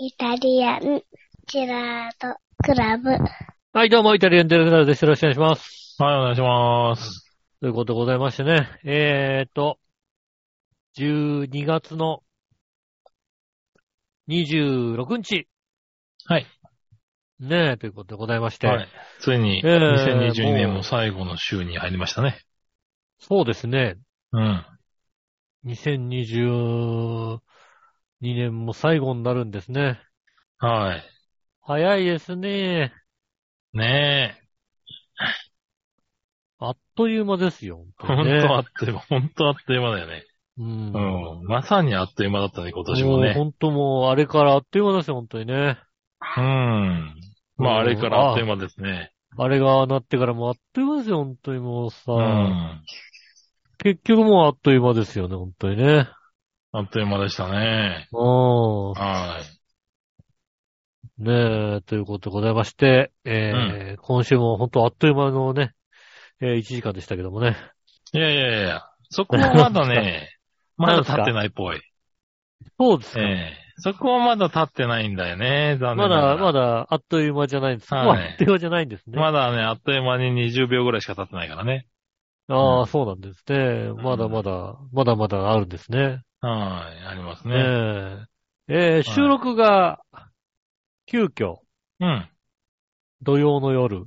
[0.00, 1.02] イタリアン
[1.48, 3.10] ジェラートクラブ。
[3.72, 5.02] はい、どうも、イタリアンデルグラルです。
[5.02, 5.96] よろしくお願いします。
[6.00, 7.36] はい、お願いします。
[7.60, 8.70] ということでございましてね。
[8.84, 9.80] えーと、
[10.98, 12.22] 12月の
[14.28, 15.48] 26日。
[16.26, 16.46] はい。
[17.40, 18.68] ねえ、ということでございまして。
[18.68, 18.88] はい。
[19.18, 19.78] ついに、えー
[20.14, 22.38] 2022年も最後の週に入りましたね。
[23.18, 23.96] そうですね。
[24.30, 24.64] うん。
[28.22, 30.00] 2022年も最後になるんですね。
[30.58, 31.02] はい。
[31.62, 32.92] 早いですね。
[33.72, 34.48] ねえ。
[36.60, 37.84] あっという間ですよ。
[37.98, 40.24] 本当にねとあっという間、ほんとあっという間だよね。
[40.58, 40.92] うん。
[40.92, 41.46] うん。
[41.46, 43.34] まさにあっという間だったね、今年もね。
[43.34, 45.78] 本当もう、あれからあっという間ですよ、本当にね。
[46.36, 47.14] うん。
[47.58, 49.12] まあ、あれからあっという間ですね。
[49.36, 52.12] あれがなってからもうあっという間ですよ、本当にもうさ。
[52.12, 52.82] うん。
[53.78, 56.08] 結局もうあっという間ですよね、本当にね。
[56.72, 58.08] あっという間でしたね。
[58.12, 58.92] うん。
[58.92, 59.40] は
[61.18, 61.22] い。
[61.22, 65.72] ねえ、ということでございまして、えー今週も本当あっという間のね、
[66.40, 67.56] えー1時間でしたけどもね。
[68.12, 70.28] いやいやいやそこはまだね、
[70.76, 71.80] まだ立ってないっぽい。
[72.78, 73.22] そうですか。
[73.22, 76.42] ええそこはまだ立ってないんだよね、残まだ、念ながら。
[76.42, 77.94] まだあっという間じゃないんです。
[77.94, 79.18] はいあっという間じゃないんですね。
[79.18, 81.86] まだね、あっという間に20秒ぐらいしか経ってないからね。
[82.48, 83.92] ああ、うんそうなんですね。
[84.02, 86.22] まだまだ、まだまだあるんですね。
[86.40, 88.26] はい、ありますねね。
[88.68, 88.96] え。
[88.96, 90.00] えー収録が、
[91.06, 91.56] 急遽、
[92.00, 92.28] うん。
[93.22, 94.04] 土曜の夜。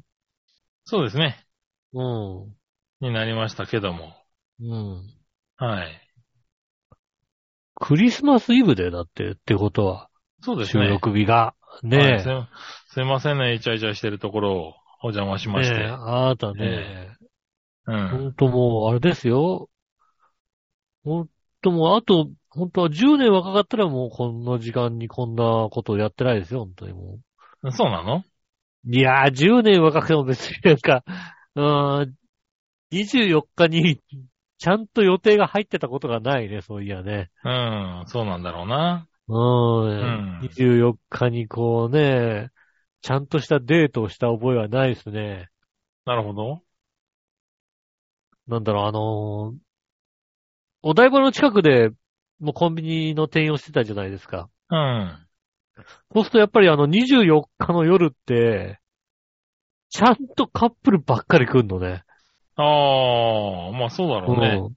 [0.86, 1.46] そうですね。
[1.94, 2.56] うん。
[3.02, 4.16] になりましたけども。
[4.62, 5.10] うん。
[5.58, 6.02] はい。
[7.76, 10.10] クリスマスイブでだって、ってことは、
[10.42, 10.88] 収そうですね。
[10.88, 11.36] 録日が。
[11.36, 12.34] はいねすい
[12.94, 15.52] すいませんね、イチャイチャしてるところをお邪魔しえ。
[15.52, 15.76] まして。
[15.76, 17.18] ねえあなたね、
[17.88, 18.10] うん。
[18.10, 19.70] ほんともう、あれですよ。
[21.04, 21.30] ほん
[21.62, 27.20] ともう、あと、本当は10年若かったらもうこんな時間にこんなことをやってないですよ、本当にも
[27.72, 28.24] そうなの？
[28.86, 28.92] う。
[28.96, 31.04] いやー、10年若くても別になんか、
[31.56, 32.16] うーん、
[32.92, 34.02] 24日に
[34.58, 37.32] ちゃんと予定が入ってたことがないね、そういやね。
[37.44, 39.08] うん、そうなんだろうな。
[39.28, 40.38] うーん。
[40.38, 42.50] うん24日にこうね、
[43.02, 45.50] ちゃんとしたデートをした覚えはないですね。
[46.06, 46.64] なるほど。
[48.48, 49.71] なんだろう、あのー
[50.84, 51.90] お台場の近くで、
[52.40, 54.50] もうコンビニの店員をしてたじゃないですか。
[54.70, 55.28] うん。
[56.14, 58.80] そうするとやっぱりあの24日の夜って、
[59.90, 62.04] ちゃんとカップルばっかり来んのね。
[62.56, 64.60] ああ、まあそうだろうね。
[64.60, 64.76] うん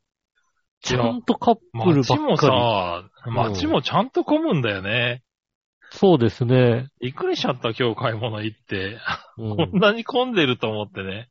[0.84, 1.60] ちゃんとカップ
[1.92, 2.20] ルばっかり。
[2.20, 5.22] 街もさ、街もちゃんと混むんだよね。
[5.90, 6.88] そうですね。
[7.00, 8.98] びっくりしちゃった、今日買い物行って。
[9.38, 11.28] うん こんなに混んでると思ってね。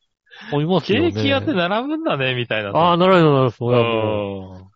[0.51, 1.09] 思いますケよね。
[1.09, 2.69] ーキ屋って並ぶんだね、みたいな。
[2.69, 3.57] ああ、習います、習います。
[3.57, 4.69] そうれはもん。
[4.69, 4.71] う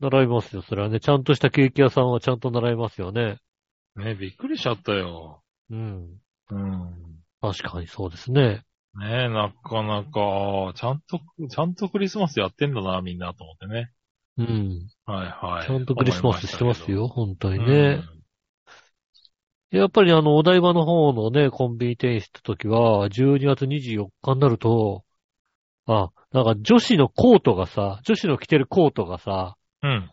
[0.00, 1.00] 習いますよ、それはね。
[1.00, 3.38] ちゃんとしたケーキ屋さんはちゃんと習いますよね。
[3.96, 5.42] ね、びっくりしちゃったよ。
[5.70, 6.20] うん。
[6.50, 7.22] うん。
[7.40, 8.64] 確かにそうですね。
[8.98, 13.92] ねえ、なかなか、ちゃんと、ちゃんとクリスマスやってんだな、みんなと思ってね。
[14.38, 14.88] うん。
[15.04, 15.66] はいはい。
[15.66, 18.06] ちゃんとクリスマスしてますよ、本当にねし。
[18.06, 18.17] たけ
[19.70, 25.04] やっぱりあの、お台場の方のね、コンビニ店員した時は、12月24日になると、
[25.86, 30.10] あ、なんか女子のコートがさ、女子の着てるコートがさ、うん。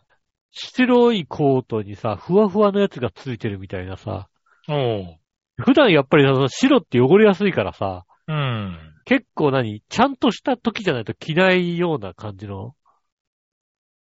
[0.50, 4.28] 白いコートにさ、ふわふわのやつがついてるみたいなさ、
[4.68, 4.74] うん。
[4.74, 5.18] おう。
[5.58, 8.78] 普段やっぱりあの白って汚れやすいからさ、うん。
[9.04, 12.74] 結構何ちゃんとした時じゃないと着ないような感じの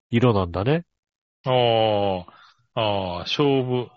[0.10, 0.86] 色なんだね。
[1.46, 1.52] あ
[2.76, 3.88] あ、ああ、勝負。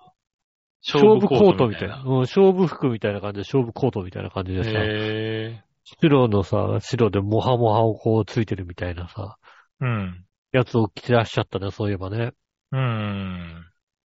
[0.86, 1.98] 勝負コートみたいな。
[1.98, 2.02] な。
[2.04, 5.64] うん、勝負服みたいな感じで、勝負コートみたいな感じでさ、へえ。
[5.84, 9.36] 白のさ、白でモハモハをこうついてるみたいなさ、
[9.80, 10.24] うん。
[10.52, 12.32] やつを着てらっしゃったね、そういえばね。
[12.72, 13.64] うん。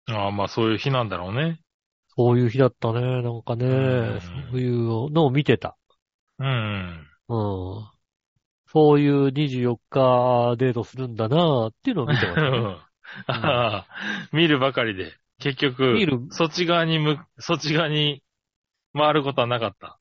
[0.08, 1.60] ああ、まあそういう日なんだろうね。
[2.18, 5.78] そういう日だったね、なんかね、んそういうのを見てた。
[6.40, 7.08] うん。
[7.30, 7.36] う
[7.80, 7.92] ん。
[8.68, 12.78] そういう24日デートするんだなっていうのを見てましたね。
[13.28, 13.88] ああ、
[14.32, 15.14] 見るばかりで。
[15.42, 18.24] 結局、見るそっち側に向、そっち側に
[18.94, 20.00] 回ることはなかった。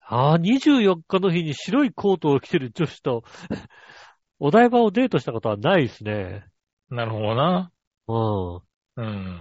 [0.00, 3.24] ああ、24日の日に白いコートを着てる女子と、
[4.38, 6.44] お台場をデートしたことはないですね。
[6.90, 7.72] なるほどな。
[8.08, 8.54] うん。
[8.96, 9.40] うん。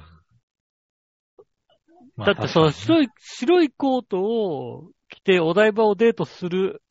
[2.16, 6.82] まあだってその確かに白い、白いコートを着てお台場をデートする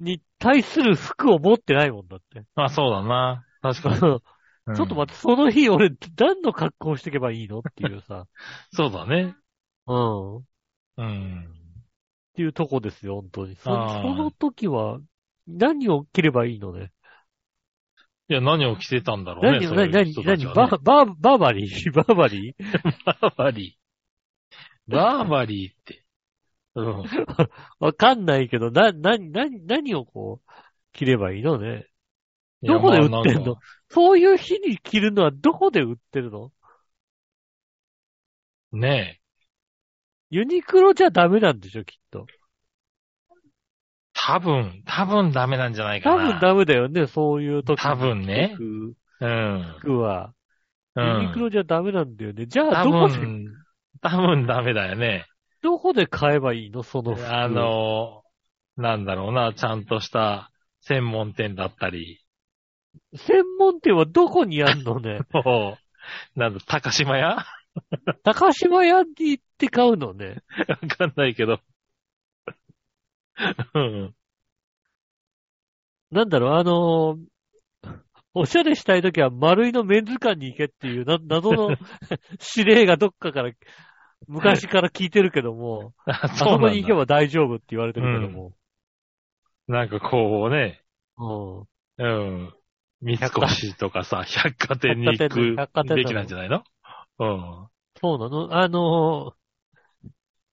[0.00, 2.44] に対する服を持ってないもんだって。
[2.54, 3.44] まあそうだな。
[3.60, 4.00] 確かに。
[4.74, 8.26] ちょうんっと待って、その日俺何の格好をしていけばいいのっていうさ。
[8.72, 9.36] そうだね。
[9.86, 10.36] うん。
[10.38, 10.44] っ
[10.96, 11.82] うん。
[12.34, 13.56] ていうとこですよ、本当に。
[13.56, 13.70] そ
[14.02, 15.00] その時は
[15.46, 16.92] 何を着ればいいのね？
[18.28, 19.60] いや、何を着てたんだろうね。
[19.60, 21.92] 何、何、何、何、バ、バ、バーバリー？
[21.92, 22.54] バーバリー？
[23.04, 23.82] バーバリー。
[24.86, 26.04] バーバリーって。
[26.74, 27.12] うん。
[27.80, 30.50] わかんないけど、な、な、な、何をこう、
[30.92, 31.86] 着ればいいのね？
[32.62, 33.56] どこで売ってんの？
[33.56, 36.50] かそういう日に着るのはどこで売ってるの？
[38.72, 39.20] ね
[40.30, 42.26] ユニクロじゃダメなんでしょ、きっと。
[44.14, 46.28] 多分、多分ダメなんじゃないかな。
[46.28, 49.76] 多分ダメだよね、そういう時多分ね服うん。
[49.80, 50.32] 服は。
[50.94, 51.42] うユニクん。
[51.42, 52.46] ロじゃダメなんだよね。
[52.46, 53.52] じゃあ、多どこで、分、
[54.00, 55.26] 多分ダメだよね。
[55.62, 56.82] どこで買えばいいの？
[56.82, 57.30] その服。
[57.30, 58.22] あ、の、
[58.76, 60.50] なんだろうな、ちゃんとした
[60.80, 62.21] 専門店だったり、
[63.14, 65.20] 専門店はどこにあんのね？
[65.32, 65.78] も
[66.36, 67.36] う、なんだ、高島屋？
[67.36, 67.46] わ
[68.22, 70.42] 高島屋に行って買うのね。
[70.98, 71.60] かんないけど。
[73.74, 74.14] うん。
[76.10, 77.32] なんだろう、あのー
[78.34, 81.76] おしゃれしたいときは丸いのメンズ館に行けっていうな謎の
[82.56, 83.52] 指令がどっかから、
[84.26, 86.46] 昔から聞いてるけども、ああそ。
[86.46, 88.52] こに行けば大丈夫って言われてるけども。
[89.68, 90.82] なんかこうね、
[91.18, 91.24] う
[91.60, 91.66] ん。
[91.98, 92.54] うん。
[93.02, 96.62] 三越とかさ、 百貨店に行百貨店百貨店くべきなんじゃないの？
[97.18, 97.68] うん。
[98.00, 98.56] そうなの？
[98.56, 99.42] あのー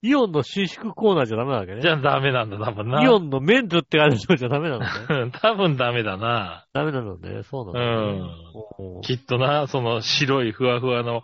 [0.01, 1.81] イオンの伸縮コーナーじゃダメなわけね。
[1.81, 3.03] じゃあダメなんだ、多分な。
[3.03, 4.89] イオンのメンズってあるのじゃダメなのね。
[5.09, 6.65] う ん多分ダメだな。
[6.71, 7.43] ダメなのね。
[7.43, 8.31] そうなのね。
[8.77, 11.23] うんきっとな、その白いふわふわの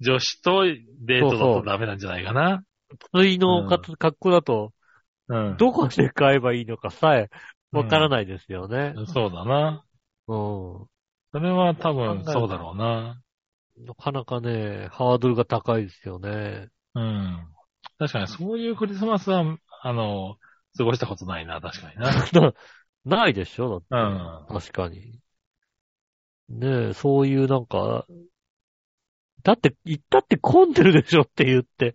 [0.00, 2.62] 女子とデートだとダメなんじゃないかな。
[3.12, 4.72] 普通のか格好だと、
[5.28, 5.56] うん。
[5.58, 7.28] どこで買えばいいのかさえ、
[7.72, 8.94] わからないですよね。
[9.06, 9.84] そうだな。
[10.28, 10.86] うん。
[11.32, 13.20] それは多分そうだろうな。
[13.78, 16.68] なかなかね、ハードルが高いですよね。
[16.94, 17.46] うん。
[17.98, 20.36] 確かにそういうクリスマスは、あの、
[20.76, 22.54] 過ごしたことないな、確かにな。
[23.04, 23.86] ないでしょだって。
[23.90, 24.46] うん。
[24.60, 25.20] 確かに。
[26.48, 28.06] ねえ、そういうなんか、
[29.42, 31.94] だって、行ったって混んでるでしょって言って。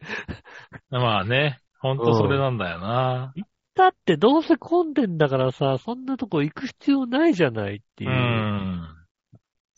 [0.89, 3.33] まあね、ほんとそれなんだよな。
[3.35, 3.45] だ
[3.75, 8.07] ってどうせ混んでんだからさ、そんなとこ行く必要ないじゃないってう。
[8.07, 8.87] いうん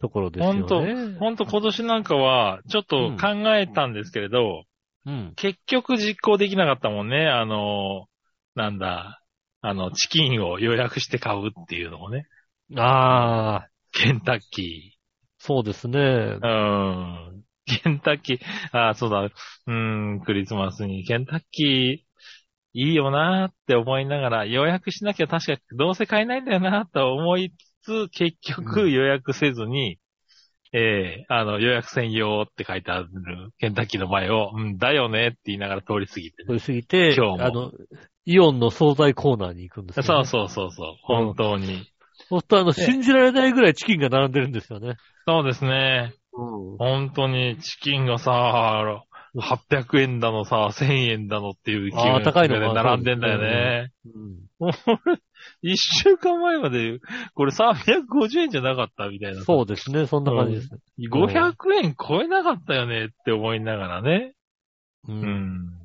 [0.02, 1.18] ところですよほんと、ね。
[1.18, 4.66] ほんと今年なんかは、ちょっと考えたんですけれど、
[5.06, 5.34] うん。
[5.36, 7.28] 結局実行できなかったもんね。
[7.28, 8.08] あの、
[8.56, 9.22] なんだ、
[9.62, 12.26] あの、チキンを予約して買うっていうのをね。
[12.76, 14.98] ああ、ケンタッキ
[15.38, 16.00] そうですね。
[16.00, 16.40] ー。
[16.42, 17.44] うん。
[17.66, 18.40] ケンタッキー、
[18.74, 19.30] ああ、そうだ。
[19.68, 22.13] うん、クリスマスにケンタッキー、
[22.74, 27.54] いいよなーって思いながら、予約しなきゃ確かどうせ買えないんだよなーと思い
[27.84, 30.00] つつ、結局予約せずに、
[30.76, 33.08] ええあの、予約専用って書いてある
[33.60, 37.72] ケンタッキーの前を、うん、だよねって言いながら通り過ぎて、通り過ぎて、今日もあの、
[38.26, 40.96] イオンの惣菜コーナーに行くんですよ、そうそうそうそう。
[41.04, 41.86] 本当に。
[42.30, 44.96] そうすると、あの、ね信じられないぐらいチキンが並んでるんですよね。
[45.28, 46.14] そうですね。
[46.34, 46.78] うん。
[46.78, 49.04] 本当にチキンがさ、
[49.36, 53.92] 800円だのさ、1000円だのっていう勢いあー高いのでが並んでんだよね。
[54.06, 54.44] うん
[55.62, 57.00] 一週間前まで、
[57.34, 59.42] これ350円じゃなかったみたいな。
[59.42, 60.80] そうですね、そんな感じですね。
[61.10, 64.34] 500円超えなかったよねって思いながらね。
[65.08, 65.84] ううんん。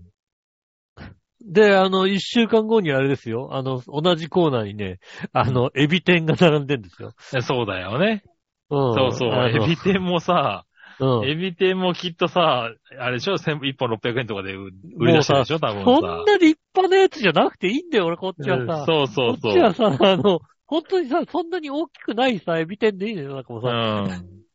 [1.41, 3.49] で、あの、一週間後にあれですよ。
[3.53, 4.99] あの、同じコーナーにね、
[5.33, 7.13] あの、エビ天が並んでんですよ。
[7.43, 8.23] そうだよね。
[8.71, 8.95] うん。
[8.95, 9.49] そうそう。
[9.49, 10.67] エビ天もさ、
[11.01, 11.29] うん。
[11.29, 15.59] エビ天もきっとさ、あれでしょ ?1 本600円とかで売売り出してるでしょ？
[15.61, 15.85] 多分さ。
[15.85, 18.85] そんな立派なやつじゃなくていいんだよ、俺、こっちはさ。
[18.87, 19.41] そうそうそう。
[19.41, 23.69] こっちはさ、あの、本当にさ、そんなに大きくないさ、エビ天でいいのよ、なんかもうさ。
[23.69, 24.05] うん。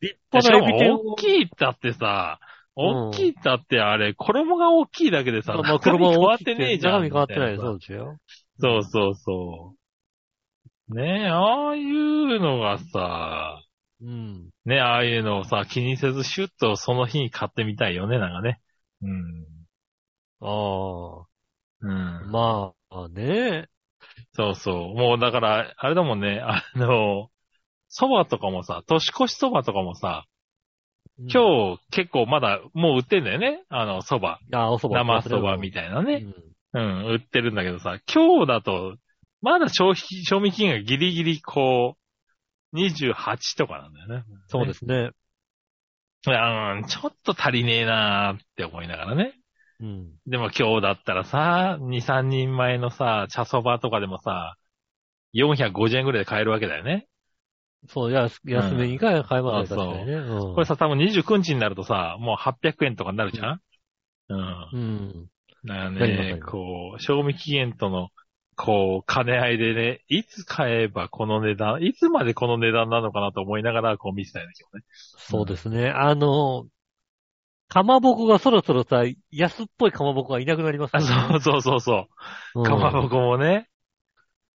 [0.01, 7.03] 立派なエビ天大きいったってさ、うん大きいったってあれ、衣が大きいだけでさ、まあ、中身変わってねえじゃん。
[7.03, 7.55] 中身変わってない。
[7.55, 8.17] そうですよ。
[8.59, 9.75] そうそうそ
[10.89, 10.95] う。
[10.95, 13.62] ねえ、ああいうのがさ、
[14.03, 14.49] うん。
[14.65, 18.59] ねああいうのをさ、気にせずシュッとその日に買ってみたいよね、なんかね。
[19.01, 19.45] うん。
[20.41, 21.25] あ
[21.81, 21.91] うん。
[21.91, 23.69] あ、まあね。
[24.33, 24.75] そうそう。
[24.95, 27.29] もうだから、あれだもんね、あの、
[27.89, 30.25] 蕎麦とかもさ、年越し蕎麦とかもさ、
[31.17, 33.63] 日、今日結構まだもう売ってんだよね。
[33.69, 34.35] あの、蕎麦。
[34.51, 34.95] あ、お蕎麦。
[34.95, 36.25] 生蕎麦みたいなね。
[36.25, 38.97] うんうん、売ってるんだけどさ、今日だと、
[39.41, 42.02] まだ消費、賞味期限がギリギリこう、
[42.73, 44.23] 28とかなんだよね。
[44.47, 45.11] そうですね。
[46.25, 49.33] うん、ちょっと足りねえなーって思いながらね。
[49.81, 50.11] うん。
[50.25, 54.55] でも今日だったらさ、2、3人前のさ、茶蕎麦とかでもさ、
[55.33, 57.07] 450円ぐらいで買えるわけだよね。
[57.89, 60.13] そう、やす安めに買えますね、そう確かにね。
[60.13, 63.61] うんこれさ、多分29日になるとさ、もう800円とかになるじゃん？
[64.29, 64.69] うん。
[64.71, 65.27] うん。
[65.65, 68.09] だよなりますなりね、こう、賞味期限との
[68.55, 74.81] こう、兼ね合いでね、いつ買えばこの値段、いつまでこの値段なのかなと思いながら、こう見てたんですよね。
[74.91, 75.89] そうですね。
[75.89, 76.65] あの、
[77.67, 81.03] かまぼこがそろそろさ、安っぽいかまぼこがいなくなりますね。
[81.03, 82.07] そうそうそうそ
[82.55, 82.59] う。
[82.59, 83.67] うんかまぼこもね。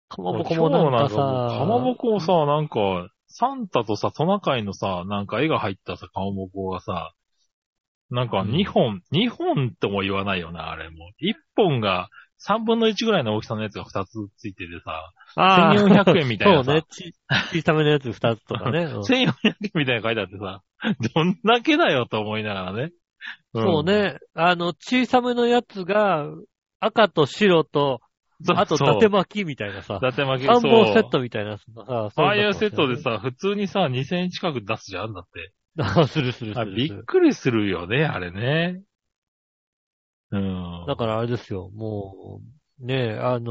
[0.10, 7.14] かまぼこもなんかさ、今日かまぼこをさ、なんか、サンタとさ、トナカイのさ、なんか絵が入ったさ、かまぼこがさ、
[8.10, 11.12] なんかうん2本、2本とも言わないよな、あれも。
[11.20, 12.10] 1本が
[12.48, 16.84] 3分の1ぐらいの大きさのやつが2つついててさ、あー1400円みたいなさそうね。
[16.90, 17.14] ち
[17.52, 18.84] 小さめのやつ2つとかね。
[18.84, 20.62] うん1400円みたいなの書いてあってさ、
[21.16, 22.92] どんだけだよと思いながらね。
[23.54, 24.18] そうね。
[24.34, 26.28] あの、小さめのやつが、
[26.80, 28.02] 赤と白と、
[28.44, 28.58] そう。
[28.58, 30.02] あと、伊そう達巻きみたいなさ伊。
[30.02, 31.64] 達巻き三本セッそうトみたいなさ。
[31.78, 33.12] ああいうセットでさ。
[33.14, 35.54] さ、普通にさ、2000円近く出すじゃんだって。
[35.80, 36.96] あするするすあるする。
[36.96, 38.82] びっくりするよね、あれね。
[40.34, 40.86] うん。
[40.88, 42.42] だからあれですよ、も
[42.82, 43.46] う、ねあのー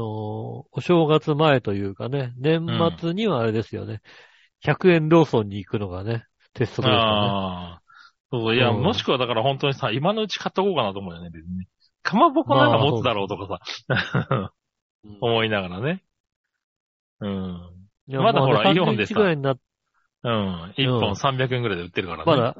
[0.71, 2.67] お正月前というかね、年
[2.99, 4.01] 末にはあれですよね、
[4.65, 6.93] 100円ローソンに行くのがね、鉄則ですよね。
[6.93, 7.81] ああ。
[8.31, 11.65] そうそう、いや、うんもしくはだから本当にさ、今のうち買っとこうかなと思うよね、別に。
[12.01, 14.49] かまぼこなら持つだろうとかさ、うん
[15.21, 16.03] 思いながらね。
[17.19, 17.59] うん。
[18.07, 19.57] まだほらイオンでさ31ぐらいになっ
[20.23, 20.73] うん。
[20.77, 22.23] 1本300円ぐらいで売ってるからね。
[22.25, 22.55] まだ、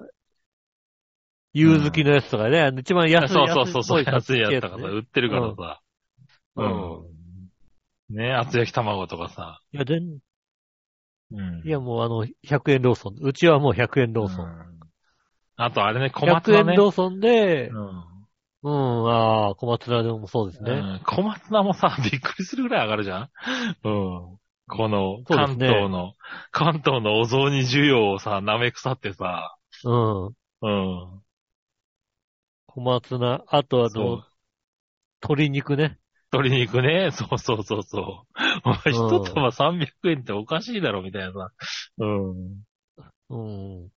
[1.53, 5.81] 夕月のやつとかね、あの一番安いそうそうそうそう、安安いやつとかさ、売ってるからさ。
[6.55, 7.03] ううん
[8.11, 8.15] ん。
[8.15, 9.61] ね厚焼き卵とかさ。
[9.73, 10.19] いや、全、
[11.31, 11.63] うん。
[11.63, 13.15] いやもうあの、100円ローソン。
[13.21, 14.45] うちはもう100円ローソン。
[14.45, 14.63] うん
[15.55, 16.71] あとあれね、小松100菜ね。
[16.71, 18.03] 円ローソンで、うん
[18.63, 20.71] うん、ああ、小松菜でもそうですね。
[20.71, 23.29] うん小松菜もさ、 びっくりするぐらい上がるじゃん
[23.83, 24.39] うん。
[24.67, 26.13] この、関そうですね東の、
[26.51, 29.89] 関東のお雑煮需要をさ、舐め腐ってさ、う
[30.29, 30.35] ん。
[30.61, 31.22] うん。
[32.75, 34.23] 小松菜、あとあの、
[35.21, 35.99] 鶏肉ね。
[36.31, 38.03] 鶏肉ね、 そうそうそうそう。
[38.65, 41.51] お前うん一玉300円っておかしいだろ、みたいなさ。
[41.99, 42.63] うん。
[43.29, 43.89] うん。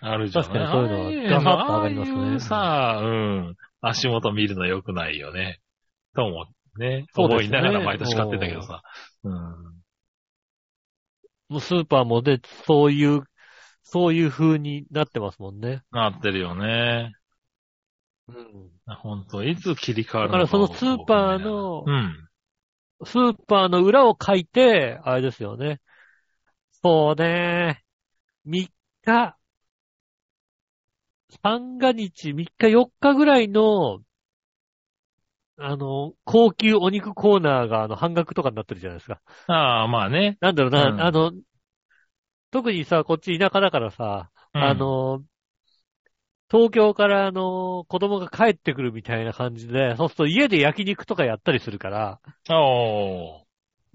[0.00, 0.44] あるじゃん。
[0.44, 3.06] 確かにそういうのはガサッと上がりますねああいうさ、う
[3.50, 3.56] ん。
[3.82, 5.60] 足元見るの良くないよね。
[6.14, 6.46] と思
[6.76, 6.80] う。
[6.80, 7.04] ね。
[7.14, 8.80] 思そうですねいながら毎年買ってたけどさ。
[9.24, 9.32] うん。
[11.50, 13.24] もうスーパーもで、そういう、
[13.82, 15.82] そういう風になってますもんね。
[15.90, 17.12] なってるよね。
[18.28, 18.70] うん。
[18.98, 22.28] 本当いつ切り替わるのだからそのスーパーのうん。
[23.04, 25.80] スーパーの裏を書いて、あれですよね。
[26.82, 27.84] そうね。
[28.44, 28.68] 3
[29.02, 29.38] 日、
[31.42, 34.02] 三が日、3日4日ぐらいの、
[35.58, 39.20] あの、高級お肉コーナーがあの半額とかになってるじゃないですか。
[39.46, 40.38] ああ、まあね。
[40.40, 41.32] なんだろうな、うんあの、
[42.50, 45.24] 特にさ、こっち田舎だからさ、うんあ、の、
[46.52, 53.44] 東京からあの、子供が帰ってくるみたいな感じで、そうすると家で焼肉とかやったりするから、おー。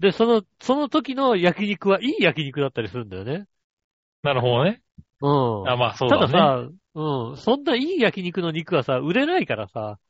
[0.00, 3.46] で、その、その時の焼肉はいい焼肉だったりするんだよね。
[4.24, 4.82] なるほどね。
[5.20, 5.68] うん。
[5.68, 6.32] あまあそうだね。
[6.32, 10.00] たださ、うん、そんないい焼肉の肉はさ、売れないからさ、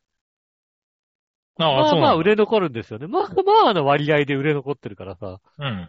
[1.58, 3.06] あまあそうなんだまあ売れ残るんですよね。
[3.08, 3.22] まあ
[3.62, 5.88] まあの割合で売れ残ってるからさ、うん。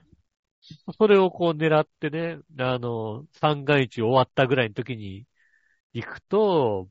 [0.97, 5.25] それをこう狙ってね、あの、三が日終わったぐらいの時に
[5.93, 6.87] 行くと、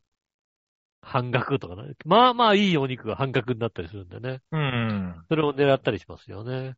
[1.01, 1.95] 半額とかね。
[2.05, 4.41] まあまあいいお肉が半額になったりするんでね。
[4.53, 5.25] うん。
[5.29, 6.75] それを狙ったりしますよね。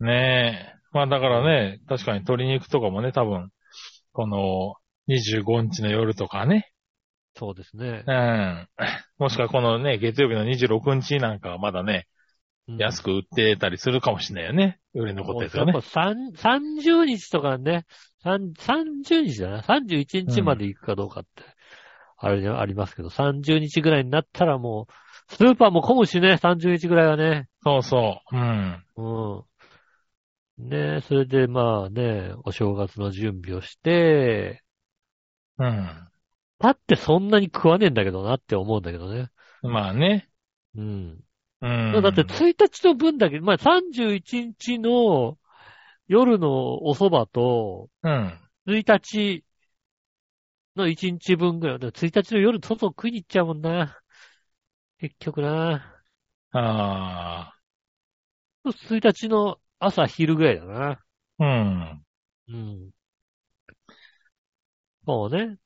[0.00, 0.78] ねえ。
[0.92, 3.50] まあだからね、確かに鶏肉とかもね、多分、
[4.12, 4.74] この
[5.08, 6.70] 25日の夜とかね。
[7.36, 8.12] そうですねう。
[8.12, 8.68] ん。
[9.18, 12.17] もしくはこのね、月曜日の26日なんかはまだね、うん
[12.76, 14.80] 安く売ってたりするかもしれないよね。
[14.94, 15.82] 売れ残ったやつがねやっ。
[15.82, 17.86] ぱ三30日とかね、
[18.22, 19.62] 三30日だな。
[19.62, 21.42] 31日まで行くかどうかって、
[22.18, 27.48] あれありますけど、30日ぐらいになったらもう、スーパーも混むしね、30日ぐらいはね。
[27.64, 28.36] そうそう。
[28.36, 28.84] うん。
[28.96, 29.44] う
[30.60, 30.68] ん。
[30.68, 34.62] ねそれでまあね、お正月の準備をして、
[35.58, 36.08] うん。
[36.58, 39.30] だってそんなに食わねえんだけどなって思うんだけどね。
[39.62, 40.28] まあね。
[40.76, 41.20] うん。
[41.60, 42.02] うん。
[42.02, 45.38] だって1日の分だけ、まあ31日の
[46.06, 48.38] 夜のお蕎麦と、うん。
[48.66, 49.44] 1日
[50.76, 51.78] の1日分ぐらい。
[51.78, 53.98] でも1日の夜外食いに行っちゃうもんな。
[54.98, 55.94] 結局な。
[56.52, 57.52] あ
[58.64, 60.90] 1日の朝昼ぐらいだな。
[60.92, 60.98] あ。
[61.38, 62.04] うん。
[62.48, 62.90] うん。
[65.06, 65.58] そうね。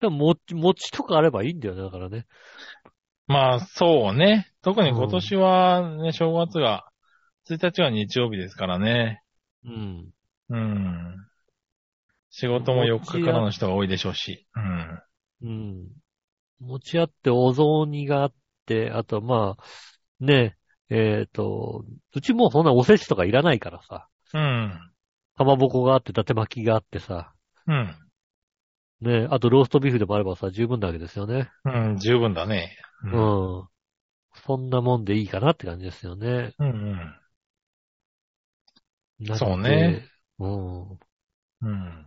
[0.00, 2.26] でも、餅、餅とかあればいいんだよね、だからね。
[3.26, 4.52] まあ、そうね。
[4.62, 6.86] 特に今年はね、正月が、
[7.48, 9.22] 1日は日曜日ですからね。
[9.64, 10.10] うん。
[10.50, 11.26] うん。
[12.30, 14.46] 仕事も4日からの人が多いでしょうし。
[15.42, 15.48] うん。
[15.48, 15.88] うん。
[16.60, 18.32] 餅あって、お雑煮があっ
[18.66, 19.64] て、あとまあ、
[20.20, 20.56] ね、
[20.90, 24.90] えっ、と、うちもうそんなおせちとかいらないからさ、うん。
[25.36, 27.32] かまぼこがあって、伊達巻きがあってさ、
[27.66, 28.03] うん。
[29.04, 31.50] ね、あとローストビーフでもあればさ、十分なわけですよね。
[31.64, 32.76] うん、十分だね。
[33.04, 33.16] う。
[33.16, 33.68] うん
[34.46, 36.54] そんなもんでいいかなって感じですよね。
[36.58, 37.20] うん
[39.20, 39.36] うん。
[39.36, 40.04] そうね。
[40.40, 40.82] うん。
[40.90, 42.06] うん。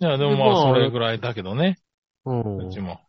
[0.00, 1.78] いや、でもでまあまあ、それぐらいだけどね。
[2.24, 2.80] うんうち。
[2.80, 3.00] も。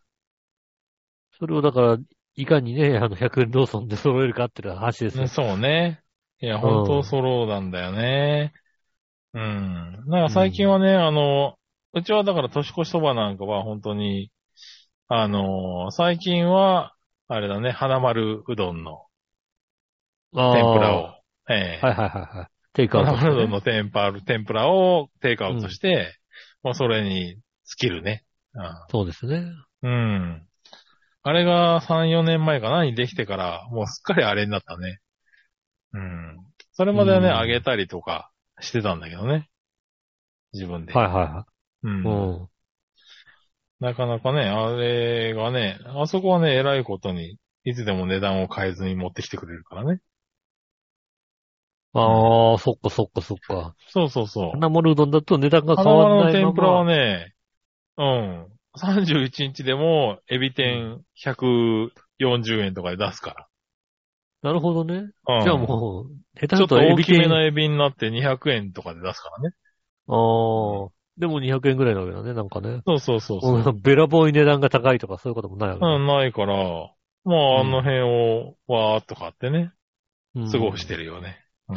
[1.38, 1.98] それをだから、
[2.36, 5.26] いかにね、あの、100円ローソンで揃えるかっていう話ですよ。
[5.26, 6.02] そうね。
[6.40, 8.52] いや、本当そうなんだよね。
[9.34, 10.04] うん。
[10.06, 11.56] なんか最近はね、あの、
[11.94, 14.30] うちはだから年越しそばなんかは本当に、
[15.08, 16.94] あの、最近は、
[17.28, 19.06] あれだね、花丸うどんの
[20.34, 22.48] あー天ぷらを、ええはいはいはいはい。
[22.72, 26.16] テイクアウト、花丸うどんの天ぷら、天ぷらをテイクアウトして、
[26.62, 27.40] もうそれに尽
[27.76, 28.24] きるね。
[28.90, 29.44] そうですね。
[29.82, 29.90] うん。
[29.92, 30.46] うん。
[31.22, 32.84] あれが3、4年前かな？
[32.84, 35.00] にできてから、もうすっかりあれになったね。
[35.92, 36.38] うん。
[36.72, 38.30] それまではね、うんあげたりとか
[38.60, 39.50] してたんだけどね。
[40.52, 40.92] 自分で。
[40.92, 41.46] はいはいは
[41.82, 42.04] うんい。
[42.04, 42.48] うん。
[43.80, 50.00] なかなかね、あれがね、あそこはね、偉いことに、いつでも値段を変えずに持ってきてくれるからね。
[51.92, 53.74] ああ、そっかそっかそっか。
[53.88, 54.50] そうそうそう。
[54.52, 57.34] 花丸うどんだと値段が変花わらないの天ぷらはね、
[57.96, 58.46] うん。
[58.76, 63.48] 31日でも、エビ天140円とかで出すか
[64.42, 65.10] なるほどね。
[65.26, 65.34] ら。
[65.36, 65.44] うん。
[65.44, 69.54] じゃあもう、下手ちょっと大きめなエビになって200円とかで出すからね。
[70.06, 70.90] あー。
[71.20, 72.82] でも200円ぐらいなわけだね、なんかね。
[72.86, 73.56] そうそうそうそう。
[73.56, 76.56] うんべらぼうに値段が高いとかそういうこともないわけだうん、ないから、
[77.24, 79.72] まあ、あの辺をわーっと買ってね、
[80.34, 81.38] うん過ごしてるよね。
[81.68, 81.76] うん。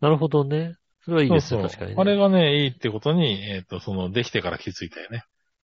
[0.00, 0.76] なるほどね。
[1.04, 1.96] それはいいですね、そうそう確かにね。
[1.98, 5.24] あれがね、いいってことに、えっ、と、その、できてから気づいたよね。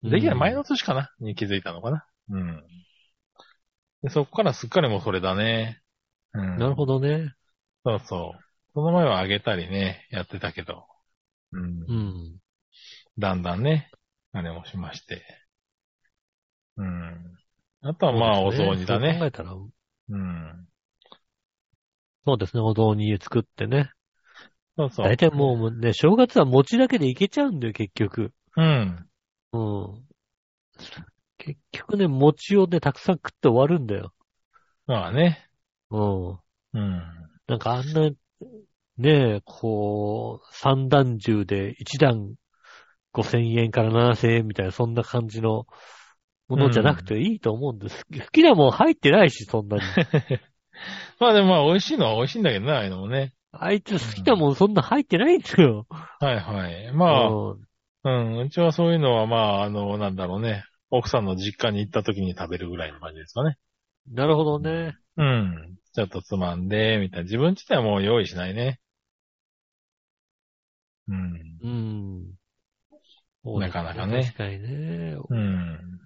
[0.04, 1.10] できない前の年かな？
[1.20, 2.06] に気づいたのかな？
[2.30, 2.64] うん。
[4.04, 5.82] でそこからすっかりもうそれだね。
[6.34, 6.58] うん。
[6.58, 7.34] なるほどね。
[7.84, 8.40] そうそう。
[8.74, 10.86] その前はあげたりね、やってたけど。
[11.52, 11.86] うん。
[11.88, 12.38] うん。
[13.20, 13.90] だんだんね、
[14.32, 15.24] あれもしまして。
[16.78, 17.38] うん。
[17.82, 19.12] あとはまあ、お雑煮だね。
[19.12, 20.68] そう考えたら、うん。
[22.26, 23.92] そうですね、お雑煮作ってね。
[24.78, 25.06] そうそう。
[25.08, 28.32] 大体もうね、正月は餅だけでいけちゃうんだよ、結局。
[28.56, 29.10] うん。
[29.54, 29.60] う
[29.98, 30.08] ん。
[31.40, 34.14] 結局ね、餅をね、たくさん食って終わるんだよ。
[34.86, 35.50] まあね。
[35.90, 36.30] うん。
[36.32, 37.02] うん。
[37.48, 38.10] なんかあんな、
[38.98, 42.36] ねえ、こう、三段重で一段
[43.18, 45.66] 5000円から7000円みたいな、そんな感じの
[46.48, 48.06] ものじゃなくていいと思うんです。
[48.06, 49.84] 好きなもん入ってないし、そんなに。
[51.20, 53.34] まあでもまあ、美味しいのは美味しいんだけどね、ああいうのもね。
[53.52, 55.88] あいつ好きなもんそんな入ってないんだよ。
[55.90, 56.92] はいはい。
[56.94, 57.68] まあ、うん
[58.04, 60.64] うん、うちはそういうのはまあ、あの、なんだろうね。
[60.90, 63.58] 奥さんの実家に行った時に食べるぐらいの感じですかね。
[64.10, 64.96] なるほどね。
[65.18, 65.78] うん。
[65.94, 67.24] ちょっとつまんで、みたいな。
[67.24, 68.80] 自分自体はもう用意しないね。
[71.08, 71.58] うん。
[71.62, 72.37] うん。
[73.48, 75.18] そうですなかなかね確かにね。
[75.30, 76.02] うん。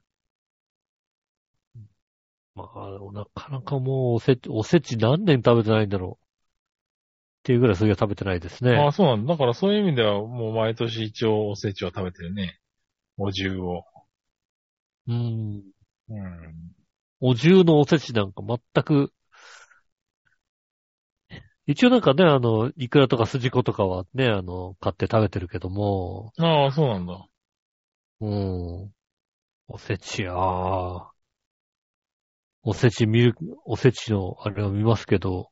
[2.54, 6.24] まあ、なかなかもうおせち、おせち何年食べてないんだろう。
[6.24, 8.78] っていうぐらいそれは食べてないですね。
[8.78, 9.34] ああ、そうなんだ。
[9.34, 12.60] だからそういう意味では、もう毎年一応おせちを食べてるね。
[13.18, 13.84] お重を。
[15.08, 15.64] うん。
[16.10, 16.56] うん。
[17.20, 19.12] お重のおせちなんか全く、
[21.68, 27.31] 一応なんかね、あの、イクラとかスジコとかはね、あの、買って食べてるけども、ああ、そうなんだ。
[28.22, 28.94] うん。
[29.68, 31.12] おせちやー
[32.64, 35.52] おせち見る、おせちのあれを見ますけど、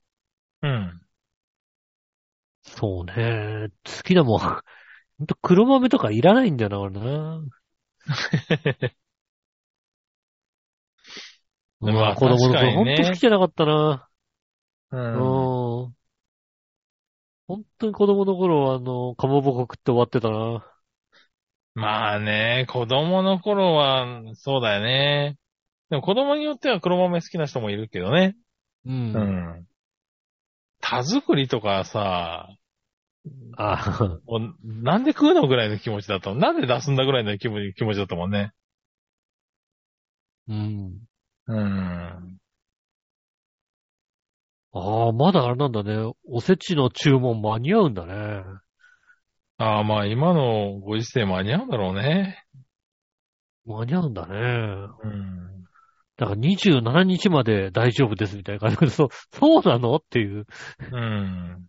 [0.61, 1.01] うん。
[2.63, 4.49] そうね、好きなもん、ほ
[5.23, 7.41] んと黒豆とかいらないんだよな、俺な。
[11.79, 14.09] まあまあ、子供の頃、ほんと好きじゃなかったな。
[14.91, 14.97] う。
[14.97, 15.95] うんん。
[17.47, 20.65] 本当に子供の頃は、あの、かまぼこ食って終わってたな。
[21.75, 24.05] まあね、子供の頃は、
[24.35, 25.37] そうだよね。
[25.89, 28.35] でも子供によっては黒豆好きな人もいるけどね。
[28.85, 28.91] う。
[28.91, 29.17] うん
[29.61, 29.67] ん。
[30.81, 32.47] 田作りとかさ、
[33.57, 36.35] あもうなんで食うのぐらいの気持ちだったの？
[36.37, 38.53] なんで出すんだぐらいの気持ち気持ちだったもんね。
[40.47, 41.07] うん。
[41.47, 42.39] うん。
[44.71, 46.11] ああ、まだあれなんだね。
[46.27, 48.43] おせちの注文間に合うんだね。
[49.61, 52.45] ああ、まあ今のご時世間に合うんだろうね。
[53.65, 54.35] 間に合うんだね。
[55.03, 55.63] うん。
[56.15, 59.97] だから27日まで大丈夫ですみたいな感じで、そう、そうなの？
[59.97, 60.45] っていう、
[60.91, 61.65] うん。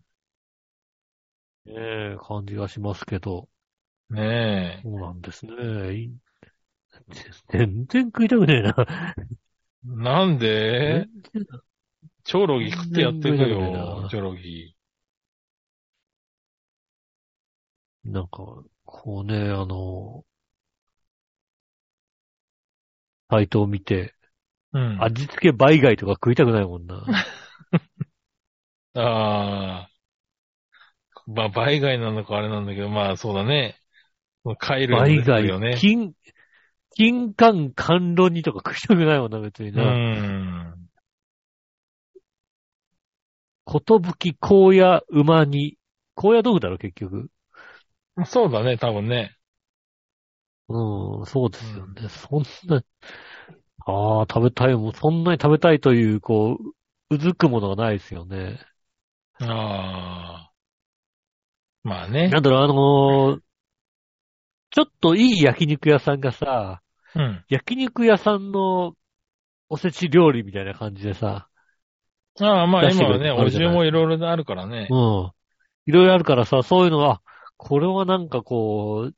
[1.65, 1.73] ね
[2.13, 3.49] え、感じがしますけど。
[4.09, 5.93] ねそうなんですね。
[5.93, 6.11] い
[7.49, 8.75] 全然食いたくねえな。
[8.79, 9.25] え。
[9.83, 11.07] なんで？
[12.23, 14.75] チョロギ食ってやってくよな、チョロギ。
[18.05, 20.23] なんか、こうね、あの、
[23.29, 24.13] サイトを見て、
[24.73, 24.97] うん。
[25.01, 27.03] 味付け倍貝とか食いたくないもんな。
[28.93, 29.91] ああ。
[31.27, 33.77] まあ、倍貝なのかあれなんだけど、まあ、そうだね。
[34.59, 35.77] 貝類も出倍貝てくるよ、ね。
[35.77, 36.13] 金、
[36.95, 39.83] 金柑甘露煮とか食いたくないもんな、別にうな。
[39.83, 40.89] ん。
[43.65, 45.77] ことぶき、高野、馬煮。
[46.15, 47.29] 高野豆腐だろ、結局。
[48.25, 49.35] そうだね、多分ね。
[50.69, 52.07] うん、そうですよね。
[52.09, 52.83] そんな、
[53.85, 58.59] ああ、食べたいもん、そんなに食べたいという、こう、うずくものがないですよね。
[59.39, 59.45] あ
[60.47, 60.51] あ。
[61.83, 62.39] まあねな。
[62.39, 63.41] んだろう、あのー
[64.71, 66.81] ちょっといい焼肉屋さんがさ、
[67.15, 67.45] うん。
[67.49, 68.95] 焼肉屋さんの
[69.69, 71.49] おせち料理みたいな感じでさ、
[72.39, 74.95] ああ、まあ出して今はね、お重もいろいろあるからねう。
[74.95, 75.31] ん。
[75.87, 77.21] いろいろあるからさ、そういうのは、
[77.63, 79.15] これはなんかこう、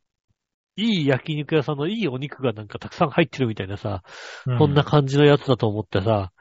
[0.76, 4.04] いい焼肉屋さんのいいお肉がなんかたくさん入ってるみたいなさ、
[4.46, 6.34] うこんな感じのやつだと思ってさ、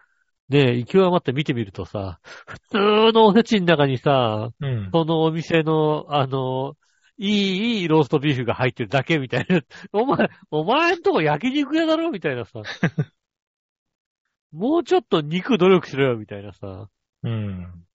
[0.48, 4.90] ねえ、勢い余って見てみるとさ、普通のおせちの中にさ、うん。
[4.92, 6.74] そのお店の、あの、
[7.18, 9.60] いい、いいローストビーフが入ってるだけみたいな。
[9.92, 12.62] お前、お前んとこ焼肉屋だろみたいなさ。
[14.50, 16.88] もうちょっと肉努力しろよみたいなさ。
[17.22, 17.86] うん。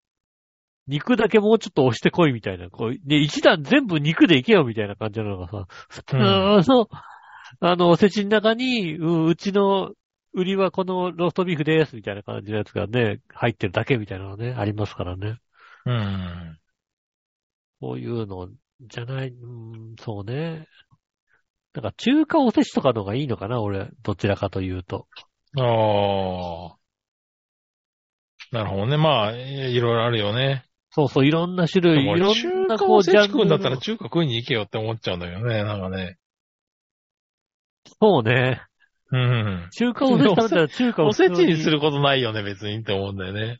[0.87, 2.69] 肉だけもうちょっと押してこいみたいな。
[2.69, 6.87] こう、ね、一段全部肉でいけよみたいな感じなのがさ、普通の、
[7.59, 9.91] あの、おせちの中に、うんうちの
[10.33, 15.37] 売りはこのローストビーフですみたいな感じのやつがね、入ってるだけみたいなのね、ありますからね。
[15.85, 16.59] うん。
[17.81, 18.49] こういうの
[18.81, 20.67] じゃない、うん、そうね。
[21.73, 23.89] なんか中華おせちとかの方がいいのかな、俺。
[24.03, 25.07] どちらかというと。
[25.57, 26.77] ああ。
[28.51, 28.97] なるほどね。
[28.97, 30.66] まあ、いいろいろあるよね。
[30.97, 33.81] そうそう、いろんな種類、いろ中んな華こうジャンおせち食うんだったらル。
[33.81, 35.63] 中華食いに行けよって思っちゃうんだけどね。
[35.63, 36.17] なんかね。
[38.01, 38.63] そうね。
[39.11, 39.69] うん。
[39.77, 43.59] 中華おせち食べたら中華をおせちにすることないよね、別にって思うんだよね。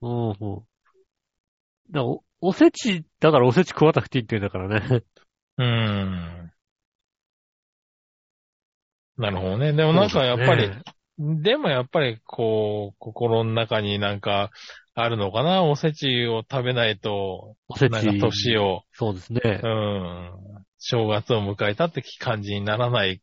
[0.00, 1.98] うんうん。
[1.98, 5.02] お、おせち、だからおせち食わなくていいって言うんだからね。
[5.58, 6.50] うん。
[9.18, 9.74] なるほどね。
[9.74, 10.82] でもなんかやっぱり、ね
[11.18, 14.50] でもやっぱりこう、心の中になんか
[14.94, 15.62] あるのかな？
[15.62, 17.92] おせちを食べないと、おせち。
[17.92, 19.40] なんか年を、そうですね。
[19.62, 20.30] うん、
[20.78, 23.22] 正月を迎えたって感じにならない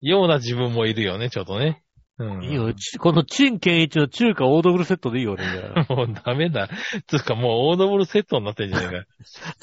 [0.00, 1.82] ような自分もいるよね、ちょっとね。
[2.18, 2.44] うん。
[2.44, 2.72] いいよ。
[2.74, 5.44] ちこの陳健一の中華オードブルセットでいいよ、俺。
[5.88, 6.68] もうダメだ。
[7.06, 9.04] つうかもうオードブルセットになってんじゃね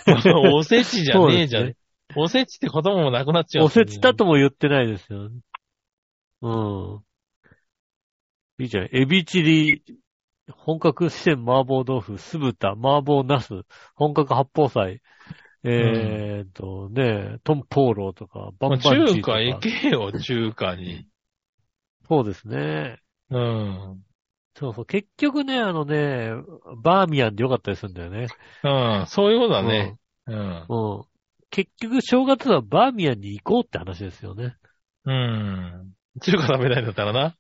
[0.06, 0.40] えか。
[0.54, 1.64] おせちじゃねえじゃん。
[1.64, 1.78] そうです
[2.18, 3.66] おせちって言葉もなくなっちゃう。
[3.66, 5.30] おせちだとも言ってないですよ。
[6.42, 6.50] う
[6.98, 7.04] ん。
[8.62, 8.90] いいじゃん。
[8.92, 9.84] エビチリ、
[10.52, 15.02] 本格四川麻婆豆腐、酢豚、麻婆茄子、本格八宝菜、
[15.64, 19.14] えーっとね、トンポーローとか、バンバンチーとか。
[19.16, 21.08] 中華行けよ、中華に。
[22.08, 23.00] そうですね。
[23.32, 24.04] うん。
[24.54, 24.86] そうそう。
[24.86, 26.30] 結局ね、あのね、
[26.84, 28.28] バーミヤンでよかったりするんだよね。
[28.64, 28.70] う
[29.04, 29.08] ん。
[29.08, 29.98] そういうことだね。
[30.28, 30.36] うん。
[30.36, 30.66] うん。
[30.68, 31.04] うん。
[31.50, 34.56] 結局、正月はバーミヤンに行こうって話ですよね。
[35.06, 35.94] うん。
[36.22, 37.36] 中華食べないんだったらな。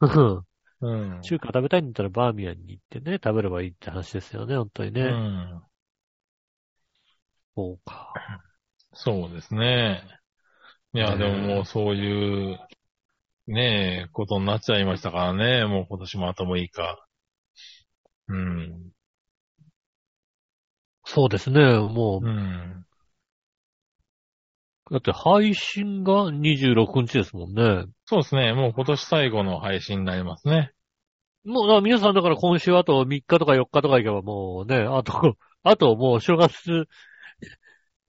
[0.00, 0.06] う
[0.40, 0.44] ん
[0.80, 1.20] うん。
[1.22, 5.02] 中華食べたいんだったらバーミヤンに行ってね、食べればいいって話ですよね、本当にね。
[5.02, 5.62] うん。
[7.56, 8.12] そうか。
[8.92, 10.02] そうですね。
[10.92, 12.58] いや、でももうそういう、
[13.46, 15.66] ねえ、ことになっちゃいましたからね。
[15.66, 17.06] もう今年もあともいいか。
[18.28, 18.90] うん。
[21.04, 22.86] そうですね、もう、うん。
[24.90, 27.86] だって配信が26日ですもんね。
[28.06, 28.52] そうですね。
[28.52, 30.72] もう今年最後の配信になりますね。
[31.44, 36.86] もう、だから皆さんだから今週あと3日とか4日とか行けばもうね、あと、 あともう正月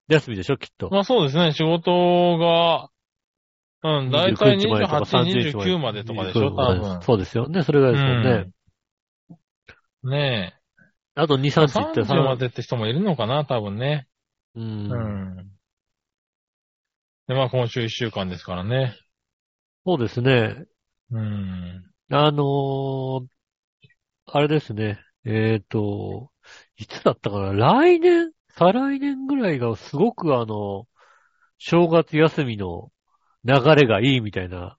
[0.07, 0.89] 休みでしょ、きっと。
[0.89, 1.51] まあそうですね。
[1.53, 2.89] 仕事が、
[3.83, 7.01] うん、だいたい29日までとか28、30日まで29までとかでしょ、多分。
[7.01, 8.51] そうですよね、それぐらいですもんね。
[10.03, 10.11] うん。
[10.11, 10.53] ね
[11.15, 11.49] あと2、え。
[11.49, 14.07] 3日行って30までって人もいるのかな、多分ね。
[14.55, 14.61] う。
[14.61, 15.35] うんん。
[17.27, 18.95] で、まあ今週1週間ですからね。
[19.85, 20.65] そうですね。
[21.11, 21.85] うん。
[22.09, 23.27] あのー
[24.27, 24.99] あれですね。
[25.23, 26.31] えっ、と、
[26.77, 27.53] いつだったかな？
[27.53, 28.31] 来年？
[28.57, 30.87] 再来年ぐらいがすごくあの、
[31.59, 32.89] 正月休みの
[33.43, 34.77] 流れがいいみたいな。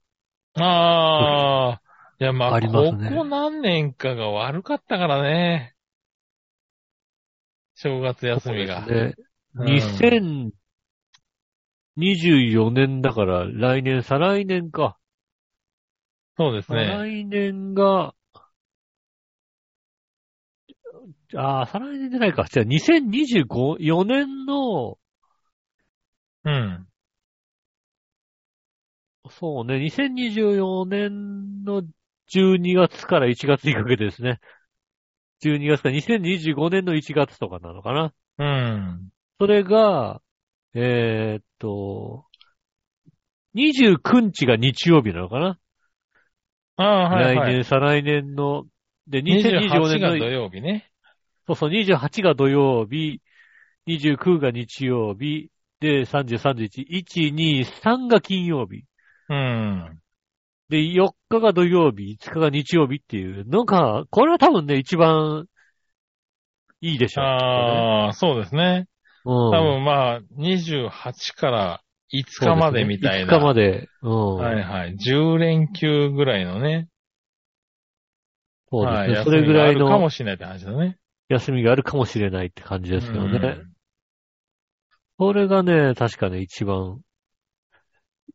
[0.55, 1.81] ああ、
[2.19, 5.75] いやまあ、ありますねここ何年かが悪かったからね。
[7.75, 8.85] 正月休みが。
[8.85, 9.15] ね、
[9.55, 10.51] うん
[11.97, 14.97] 2024年だから来年、再来年か。
[16.37, 16.85] そうです再ね。
[16.85, 18.13] 来年が、
[21.35, 22.45] ああ、再来年じゃないか。
[22.49, 24.97] じゃあ2025、4年の、
[26.43, 26.87] うん。
[29.29, 31.83] そうね、2024年の
[32.27, 34.39] 12月から1月にかけてですね。
[35.41, 38.13] 12月から2025年の1月とかなのかな。
[38.37, 39.09] うん。
[39.39, 40.21] それが、
[40.73, 42.25] えーっと、
[43.53, 45.59] 29日が日曜日なのかな、
[46.77, 47.53] ああ、はい、はい。
[47.53, 48.65] 来年、再来年の、
[49.07, 50.91] で、28 2024年が土の、曜日ね。
[51.47, 53.21] そうそう、28が土曜日、
[53.87, 55.49] 29が日曜日、
[55.79, 58.83] で、30、31、1、2、3が金曜日。
[59.29, 59.99] うん。
[60.69, 65.45] で、4日が土曜日、5日が日曜日っていう、なんか、これは多分ね、一番
[66.81, 67.25] いいでしょう。
[67.25, 68.87] ああ、そうですね。
[69.27, 69.51] うん。
[69.51, 71.81] 多分まあ、28から
[72.13, 73.33] 5日までみたいな。
[73.33, 73.89] 5日まで。
[74.01, 74.35] うん。
[74.35, 74.95] はいはい。
[74.95, 76.87] 10連休ぐらいのね。
[78.71, 79.13] そうですね。
[79.15, 79.23] はい。
[79.25, 80.97] それぐらい休みがあるかのもしれないって話だね。
[81.27, 83.39] 休みがあるかもしれないって感じですよね。
[83.39, 83.77] うん
[85.19, 87.01] それがね、確かね、一番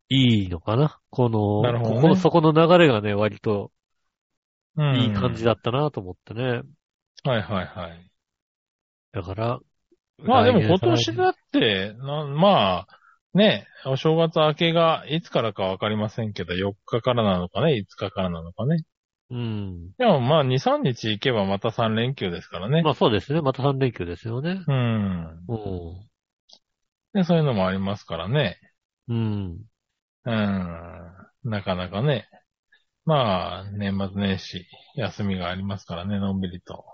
[0.09, 0.99] いいのかな。
[1.11, 3.71] この、なるほどねここ、そこの流れがね、割と
[4.77, 4.97] うん。
[4.97, 6.63] いい感じだったなと思ってね。
[7.25, 8.11] はいはいはい。
[9.13, 9.61] だから、
[10.19, 12.87] まあでも今年だって、なまあ、
[13.35, 18.85] ね、お正月明けがいつからかわかりませんけど、4日からなのかね、5日からなのかね。
[19.31, 19.93] うん。
[19.97, 22.83] でもまあ2、3日行けばまた3連休ですからね。
[22.83, 23.41] まあそうですね。
[23.41, 24.63] また3連休ですよね。
[24.67, 25.39] うん。
[25.49, 26.09] うん。
[27.15, 28.59] で、そういうのもありますからね。
[29.09, 29.59] うん。
[30.25, 31.11] うん。
[31.45, 32.29] なかなかね。
[33.05, 36.85] まあ、年末年始、休みがありますからね、のんびりと。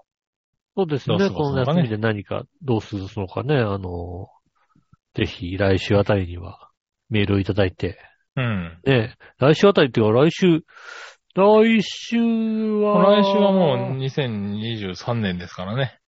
[0.79, 1.17] そうですね。
[1.31, 3.57] こすの休みで何か、どうするのかね。
[3.57, 4.29] あの、
[5.15, 6.71] ぜひ来週あたりには
[7.11, 7.99] メールをいただいて、
[8.37, 8.79] うん。
[8.85, 10.61] ね、来週あたりっていうか来週、
[11.35, 15.99] 来週は、来週はもう2023年ですからね。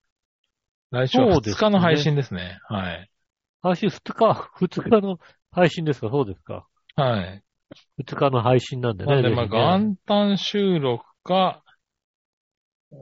[0.92, 2.60] 来週は2そうですね日の配信ですね。
[2.68, 3.10] はい。
[3.62, 5.18] 来週2日、2日の
[5.50, 6.10] 配信ですか？
[6.10, 6.68] そうですか。
[6.94, 7.42] はい。
[8.04, 9.14] 2日の配信なんでね。
[9.14, 11.64] なんで、まあ、元旦収録か、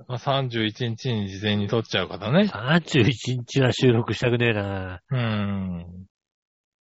[0.06, 2.50] まあ、31日に事前に撮っちゃう方ね。
[2.52, 3.04] 31
[3.38, 5.00] 日は収録したくねえな。
[5.10, 6.06] うん。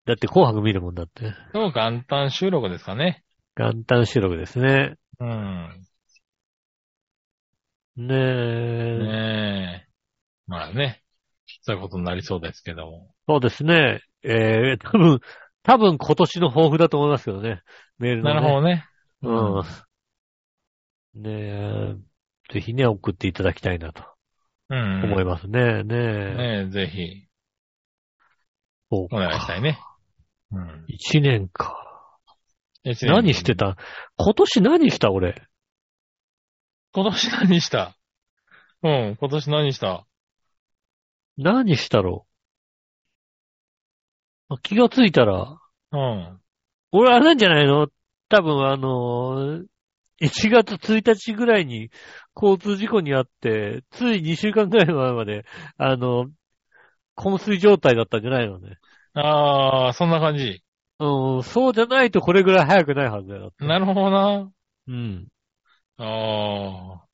[0.07, 1.25] だって紅白見るもんだって。
[1.53, 3.23] でも元旦収録ですかね。
[3.57, 4.97] 元旦収録ですね。
[5.21, 5.87] うん。
[7.97, 8.99] ねえ。
[8.99, 9.89] ねえ。
[10.47, 11.03] まあね。
[11.63, 13.15] そういうことになりそうですけども。
[13.29, 14.01] そうですね。
[14.23, 15.21] えー、多分、
[15.63, 17.63] 多分今年の抱負だと思いますけどね。
[17.99, 18.35] メールの、ね。
[18.35, 18.87] なるほどね。
[19.23, 21.23] うん。
[21.23, 21.95] ねえ、
[22.53, 24.05] ぜひね、送っていただきたいなと
[24.71, 25.05] うん。
[25.05, 25.83] 思いますね。
[25.83, 26.35] ねえ。
[26.35, 27.27] ねえ、ぜひ、
[28.91, 29.79] お願いしたいね。
[30.53, 30.85] うん。
[30.89, 31.81] 一年か。
[32.85, 33.77] 一年何してた？
[34.17, 35.43] 今年何した俺？
[36.93, 37.97] 今年何した？
[38.83, 40.07] うん、今年何した？
[41.39, 42.27] 何したろ
[44.51, 44.55] う？
[44.55, 45.59] あ気がついたら、
[45.93, 46.41] うん。
[46.93, 47.89] 俺あれなんじゃないの？
[48.29, 49.65] 多分あのー
[50.23, 51.91] 1月1日ぐらいに
[52.37, 55.45] 交通事故にあって、つい2週間ぐらい前まで、
[55.77, 56.31] あの、
[57.17, 58.79] 昏睡状態だったんじゃないのね。
[59.15, 60.63] ああ、そんな感じ。
[60.99, 63.53] うん、そうじゃないとこれぐらい早くないはずだよ。
[63.59, 64.51] なるほどな。
[64.89, 65.29] うん。
[65.99, 67.05] ああ。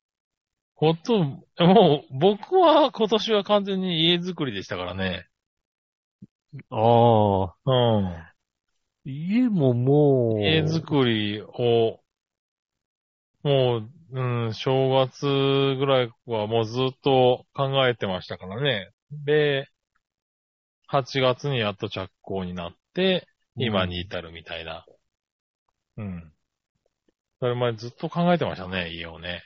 [0.75, 1.19] こと、
[1.59, 5.27] もう、僕は今年は完全に家作りでしたからね。
[6.71, 8.31] ああ、うん。
[9.05, 11.99] 家ももう、家作りを、
[13.43, 18.91] もう、うん、正月ぐらいはもうずっと考えてましたからね。
[19.11, 19.67] で、
[20.87, 24.85] 8月にやっと着工になって、今に至るみたいな。
[25.97, 26.33] うん。
[27.41, 29.43] それ前ずっと考えてましたね、家をね。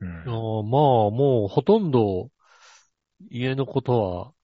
[0.00, 0.30] うあん。
[0.30, 2.30] ーまあ、もうほとんど
[3.30, 4.34] 家のことは、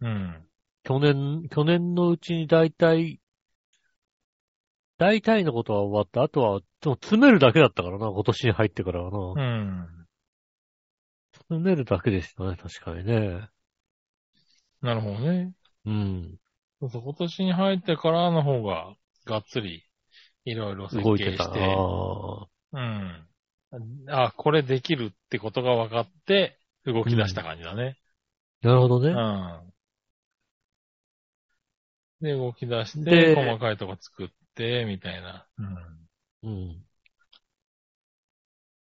[0.00, 0.46] うん。
[0.84, 3.20] 去年、去年のうちに大体、
[4.98, 6.22] 大体のことは終わった。
[6.22, 9.42] あとは、でも詰めるだけだったからな、今年に入ってからはな。
[9.42, 10.06] うん。
[11.32, 13.48] 詰めるだけでしたね、確かにね。
[14.80, 15.52] なるほどね。
[15.84, 16.38] うん。
[16.80, 18.94] そうそう、今年に入ってからの方が、
[19.26, 19.84] がっつり、
[20.44, 21.44] いろいろ設動いてた。
[21.44, 22.46] 計して、ああ。
[22.72, 23.28] うん。
[24.08, 27.98] あ、これできるってことが分かって、動き出した感じだね。
[28.62, 29.10] なるほどね。
[29.10, 29.72] うん。
[32.20, 34.34] で、動き出しでて、細かいとこ作って、
[34.86, 35.46] みたいな。
[36.42, 36.50] うん。
[36.50, 36.82] うん。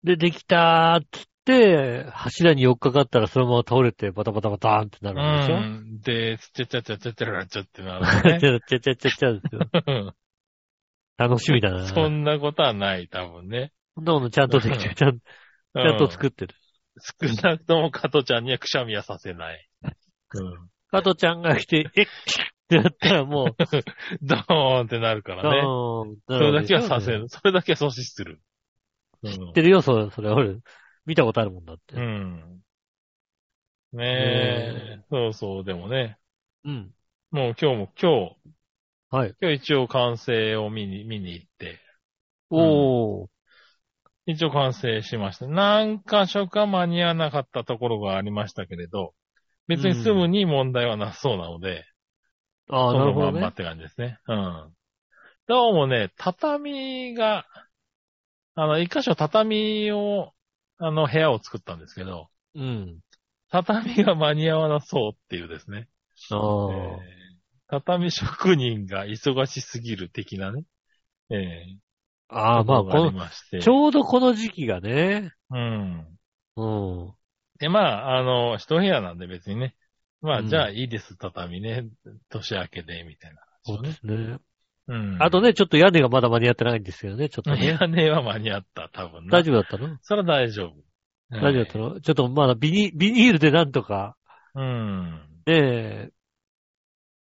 [0.03, 6.01] で、できたーっつって、柱に寄っかかったらそのまま倒れてバタバタバターンってなるわけでしょ、うん。
[6.01, 8.35] で、ちゃちゃちゃちゃちゃらちゃってなるちね。
[8.35, 9.61] ゃちゃちゃちゃちゃですよ。
[9.87, 10.15] うん
[11.21, 11.87] 楽しみだな。
[11.87, 13.73] そんなことはない、多分ね。
[13.95, 15.23] そんなものちゃんとできて、ちゃん、ち
[15.75, 16.55] ちゃんと作ってる。
[16.99, 19.69] 少なくとも加トちゃんにはくしゃみはさせない。
[19.83, 20.71] うん。
[20.91, 22.07] 加トちゃんが来て、え っ
[22.71, 23.57] ってやったらもう、
[24.23, 25.63] ドーンってなるからね。
[25.63, 27.21] ドーンそれだけはさせる。
[27.21, 27.29] る。
[27.29, 28.35] それだけは阻止する。
[28.35, 28.41] うん
[29.23, 30.57] 知ってるよ、それ、それ、俺、
[31.05, 31.95] 見たことあるもんだって。
[31.95, 32.63] うん。
[33.93, 35.05] ねえ。
[35.11, 36.17] そうそう、でもね。
[36.65, 36.95] うん。
[37.31, 38.37] もう今日も、今日、
[39.11, 39.35] はい。
[39.43, 41.81] 今日一応完成を見に、見に行って、
[42.49, 43.29] おー。
[44.25, 45.47] 一応完成しました。
[45.47, 49.13] 何箇所か間に合わなかったところがありましたけれど、
[49.67, 51.85] 別にすぐに問題はなさそうなので、
[52.71, 53.33] ああ、そなるほどね。
[53.33, 54.19] のまんまって感じですね。
[54.29, 54.75] うん。
[55.47, 57.47] どうもね、畳が、
[58.55, 60.33] あの、一箇所畳を、
[60.79, 63.01] あの、部屋を作ったんですけど、うん。
[63.51, 65.89] 畳が間に合わなそうっていうですね。
[66.31, 67.31] ああ、えー
[67.73, 70.65] 畳職人が忙しすぎる的なね。
[71.31, 71.79] ええ
[72.29, 73.61] ああ、まあ、とこの、りまして。
[73.61, 75.33] ちょうどこの時期がね。
[75.51, 76.19] うん。
[76.57, 77.15] うん。
[77.59, 79.77] で、まあ、あの、一部屋なんで別にね。
[80.23, 81.89] まあ、うんじゃあいいです、畳ね。
[82.29, 83.41] 年明けで、みたいな。
[83.65, 84.39] そうですね。
[84.89, 85.23] うん。
[85.23, 87.67] あとね、ちょっと屋根がまだ間に合ってないんですよね、ちょっとね。
[87.81, 89.39] 屋根は間に合った、多分な。
[89.39, 89.99] 大丈夫だったの？
[90.03, 90.75] それは大丈夫。
[91.31, 92.01] 大丈夫だったの？
[92.01, 94.17] ちょっとまだビニビニールでなんとか、
[94.55, 95.13] うん。
[95.47, 96.11] ねえ、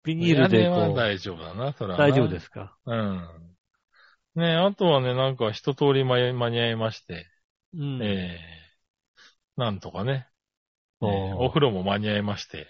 [0.04, 2.04] ビニールで屋根はこう、大丈夫だな、それはな。
[2.06, 2.76] 大丈夫ですか？
[2.86, 3.28] うん。
[4.34, 7.26] ねあとはね、なんか一通り間間に合いまして、
[7.74, 8.02] うん。
[8.02, 8.58] ええ
[9.56, 10.28] なんとかね、
[11.00, 12.68] お風呂も間に合いまして、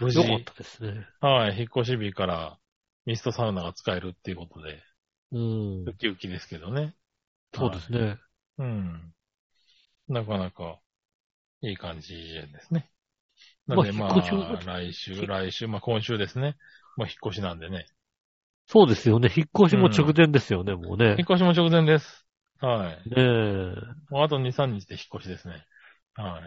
[0.00, 1.06] 無事よ、かったですね。
[1.20, 2.58] はい、引っ越し日から
[3.06, 4.82] ミストサウナが使えるっていうことで、
[5.32, 5.94] うんウ。
[5.94, 6.94] キウキですけどね。
[7.54, 7.98] そうですね。
[8.00, 8.18] はい。
[8.58, 9.12] うん。
[10.08, 10.78] なかなか、
[11.62, 12.90] いい感じですね。
[13.66, 16.56] なんで、ままあ引っ越しあ、来週、来週、まあ今週ですね。
[16.96, 17.86] まあ引っ越しなんでね。
[18.66, 19.30] そうですよね。
[19.34, 21.18] 引っ越しも直前ですよね、もうね引っ。
[21.20, 22.26] 越しも直前です。
[22.60, 23.10] はい。
[23.10, 23.22] ねえ。
[24.10, 25.64] もうあと2、3日で引っ越しですね。
[26.14, 26.42] はい。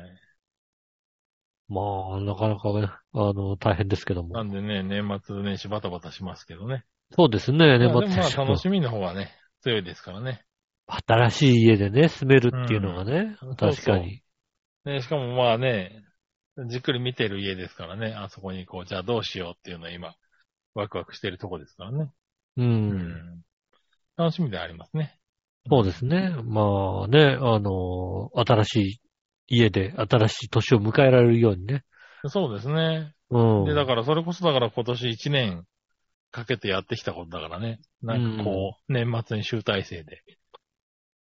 [1.69, 4.33] まあ、なかなかね、あの、大変ですけども。
[4.33, 6.83] なんでね、年末年始バタバタしますけどね。
[7.15, 10.43] そうですね、年末年始あ楽しみの方はね、強いですからね。
[10.87, 14.23] 新しい家でね、住めるっていうのがね、うん確かに。
[14.85, 16.03] ね、しかもまあね、
[16.67, 20.15] じっくり見てる家ですからね、あそこにこう、じゃあどうしようっていうのは今、
[20.73, 22.11] ワクワクしてるとこですからね。
[22.57, 22.63] う。。
[22.63, 23.41] うん
[24.17, 25.17] 楽しみでありますね。
[25.69, 26.35] そうですね。
[26.43, 29.01] まあね、あの、新しい
[29.49, 31.83] 家で新しい年を迎えられるようにね。
[32.27, 33.13] そうですね。
[33.29, 33.65] うん。
[33.65, 35.65] で、だからそれこそだから今年1年
[36.31, 37.79] かけてやってきたことだからね。
[38.01, 40.23] なんかこう、年末に集大成で。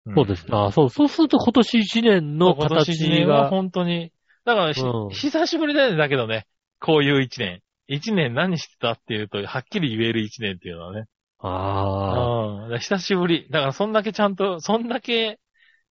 [0.10, 0.50] んそうですね。
[0.54, 4.12] あそう、そうすると今年1年の今年1形年はが、本当に、
[4.46, 6.48] だからひ、うん久しぶりだよね、だけどね。
[6.80, 7.62] こういう1年。
[7.90, 11.06] 1年何してたっていうと、はっきり言える1年っていうのはね。
[11.40, 12.62] ああ、うん。
[12.64, 13.48] だから久しぶり。
[13.50, 15.40] だからそんだけちゃんと、そんだけ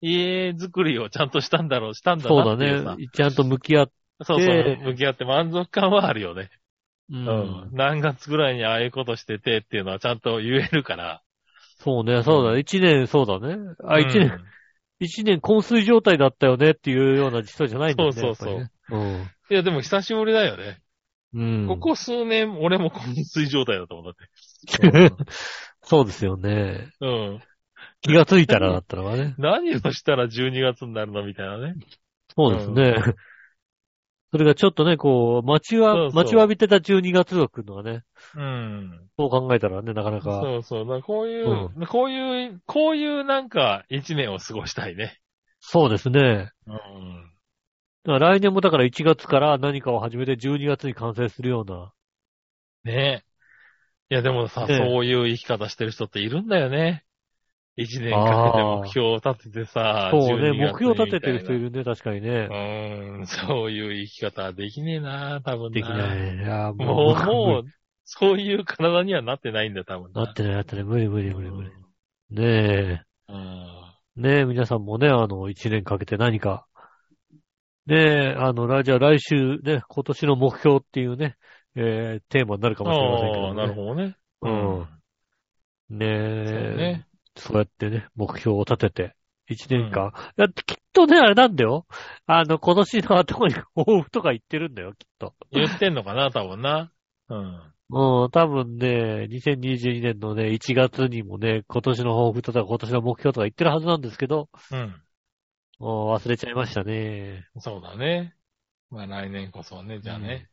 [0.00, 2.96] 家作りをちゃんとしたんだろう、したんだそうだなっていうさ。
[2.96, 3.08] ね。
[3.12, 3.92] ちゃんと向き合って、
[4.24, 6.50] そうそうで向き合って満足感はあるよね。
[7.10, 7.68] ううんん。
[7.72, 11.22] 何月ぐらいにああいうことしててっていうのはちゃんと言えるから。
[11.78, 12.60] そうね、そうだね。
[12.60, 13.56] 1年、そうだね。
[13.84, 14.40] あ、1年、
[14.98, 18.14] 一年昏睡状態だったよねっていうような人じゃないんだよね。
[18.14, 19.30] そうそうそうやっぱりねうん。
[19.50, 20.80] いや、でも久しぶりだよね。
[21.34, 21.66] うん。
[21.68, 25.14] ここ数年、俺も昏睡状態だと思うんだって。
[25.82, 26.90] そうですよね。
[27.00, 27.42] うん。
[28.02, 29.34] 気がついたらだったのがね。
[29.38, 31.74] 何をしたら12月になるのみたいなね。
[32.34, 32.94] そうですね。
[34.32, 38.02] それがちょっとね、こう、待ちわ、待ちわびてた12月が来るのはね、
[38.34, 39.08] うん。
[39.16, 40.40] そう考えたらね、なかなか。
[40.42, 40.80] そうそう。
[40.80, 45.18] だからこういう、こういう、こういうなんか一年を過ごしたいね。
[45.60, 46.50] そうですね。
[46.66, 47.32] うん。
[48.04, 51.92] だから来年もだから1月から何かを始めて12月に完成するような。
[52.84, 53.24] ね
[54.10, 57.05] いや、でもさ、ええそういう生き方してる人っているんだよね。
[57.76, 61.70] 一年かけて目標を立ててさ、そうね、12目月標立ててる人いる。
[61.70, 62.30] るね、確かにね。
[62.30, 65.70] うーん、そういう生き方はできねえな、多分な。
[65.70, 66.36] できない。
[66.36, 67.64] いや、ももう、う、もう、
[68.04, 70.84] そういう体にはなってないんだよ、多分なってない、なってない。
[70.84, 71.68] 無理無理無理無理。
[71.68, 71.86] うん
[72.28, 73.36] ねうん
[74.16, 74.20] え。
[74.20, 76.66] ねえ、皆さんもね、あの、1年かけて何か。
[77.86, 81.36] ねえ、あの、来じゃあ来週ね、今年の目標っていうね、
[81.76, 83.48] えー、テーマになるかもしれませんけど、ね。
[83.48, 84.16] ああ、なるほどね。
[84.40, 85.98] うん。
[85.98, 86.76] ねえ。
[86.76, 87.06] ね。
[87.36, 89.16] そうやってね、目標を立てて、
[89.48, 90.12] 一年間。
[90.36, 91.86] だってきっとね、あれなんだよ。
[92.26, 95.34] あの、今年の頭に抱負とか言ってるんだよ、きっと。
[95.52, 96.90] 言ってんのかな、多分な。
[97.28, 97.72] うん。
[97.88, 105.02] うん、多分ね、2022年のね、1月にもね、今年の抱負とか今年の目標とか言ってるはずなんですけど、うん。
[105.78, 107.46] もう忘れちゃいましたね。
[107.58, 108.34] そうだね。
[108.90, 110.48] まあ来年こそね、じゃあね。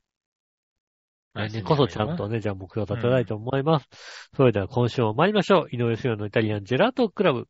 [1.33, 3.87] 来年こそちゃんとね、じゃあ目標を立てたいと思います。
[4.35, 5.75] それでは今週も参りましょう。
[5.75, 7.47] 井上杉のイタリアンジェラートクラブ。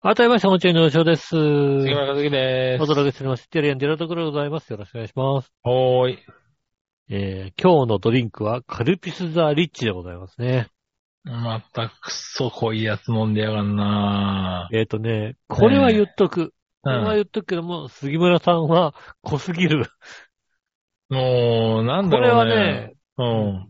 [0.00, 1.28] 改めまして、本日の吉尾です。
[1.28, 2.88] 杉村和樹でおす。
[2.88, 3.48] 届けしております。
[3.48, 4.70] テリアンディラトクでございます。
[4.70, 5.50] よろしくお願いします。
[5.62, 6.18] ほーい。
[7.10, 10.68] えー、今日のドリンクはカルピスザリッチでございますね。
[11.24, 16.52] またくそ濃いやつ飲んでやがんなえっ、とね、これは言っとく。
[16.82, 17.14] これはうん。
[17.14, 19.86] 言っとくけども、杉村さんは濃すぎる。
[21.08, 22.64] もう、なんだこれはろうね。
[22.64, 23.68] ね、うん。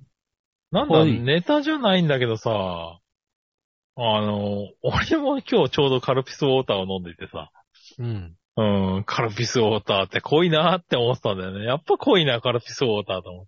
[0.72, 7.52] なんだ、ネタじゃないんだけどさ、あの、俺も今日ちょうどカルピスウォーターを飲んでいてさ、
[7.98, 8.37] うん。
[8.60, 11.64] うん、カルピスウォーターって濃いなって思ってたんだよね。
[11.64, 13.46] やっぱ濃いな、カルピスウォーターと思っ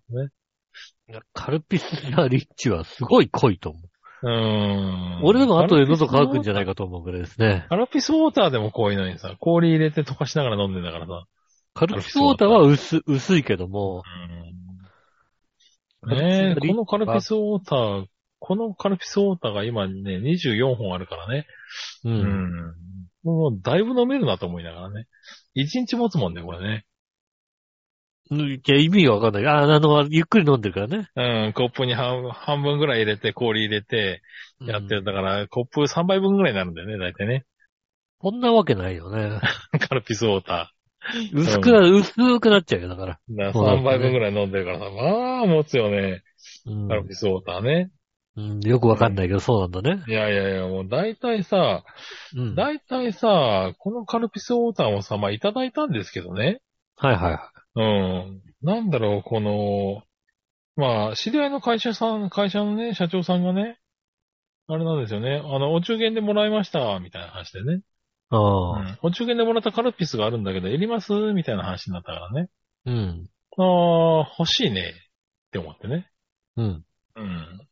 [1.09, 1.21] てね。
[1.33, 1.85] カルピス
[2.15, 3.83] ザリッチはすごい濃いと思う。
[4.23, 5.19] うん。
[5.23, 7.65] 俺でも後で喉乾くんじゃないかと思うぐらいですね。
[7.67, 11.25] カルピスウォーターでも濃いのにさ、氷入れて溶かしながら飲んでんだからさ。
[11.73, 14.03] カルピスウォーターは薄薄いけども、
[16.05, 16.17] うん。
[16.17, 18.05] ねえ、このカルピスウォーター、
[18.39, 21.47] このカルピスウォーターが今ね、24本あるからね。
[22.05, 22.09] う。
[22.09, 22.90] うんん。
[23.23, 25.07] もうだいぶ飲めるなと思いながらね。
[25.55, 26.85] 1日持つもんね、これね。
[28.31, 29.45] いや、意味がわかんない。
[29.45, 31.09] あ、あの、ゆっくり飲んでるからね。
[31.15, 34.21] うん、コップに半半分ぐらい入れて、氷入れて、
[34.61, 35.03] やってる。
[35.03, 37.45] だから、コップ3杯分ぐらいになるんだよね、大体ね。
[38.19, 39.41] こんなわけないよね。
[39.89, 40.73] カルピスウォータ
[41.33, 43.19] 薄くな、薄くなっちゃうよ、だから。
[43.29, 43.35] ー。
[43.35, 46.23] だから3杯分ぐらい飲んでるからさ、まあ、持つよね。
[46.65, 47.91] うんカルピスウォーターね。
[48.37, 50.03] うんよくわかんないけど、そうなんだね。
[50.07, 51.83] いやいやいや、もう大体さ、
[52.55, 56.61] 大体さ、このカルピスウォーターもさ、まあいただいたんですけどね。
[56.95, 57.79] はいはい。
[57.79, 58.41] うん。
[58.61, 60.03] なんだろう、この、
[60.77, 63.79] まあ、知り合いの会社さん、会社のね、社長さんがね、
[64.67, 65.41] あれなんですよね。
[65.43, 67.81] あの、お中元でもらいました、みたいな話でね。
[68.29, 68.79] あうあ。
[68.79, 68.99] ん。
[69.01, 71.11] お中元でもらったカルピスがあるんだけど、いります？
[71.33, 72.49] みたいな話になったからね。
[72.85, 73.29] うん。
[73.57, 73.63] あ
[74.23, 74.81] あ、欲しいね。
[74.81, 76.09] って思ってね。
[76.55, 76.85] うん。
[77.15, 77.67] うん。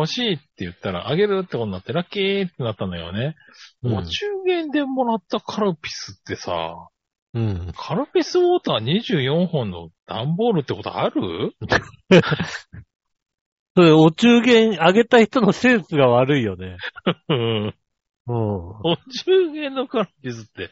[0.00, 3.36] 欲しいって言ったら、あげるってことになって、ラッキーってなったんだよね。
[3.82, 6.88] うんお中元でもらったカルピスってさ、
[7.34, 7.72] うん。
[7.76, 11.52] カルピスウォーター24本の段ボールってことある？
[13.76, 16.76] それ、お中元あげた人のセンスが悪いよね。
[17.28, 17.66] うん。
[17.66, 17.74] うん。
[18.26, 20.70] お中元のカルピスって、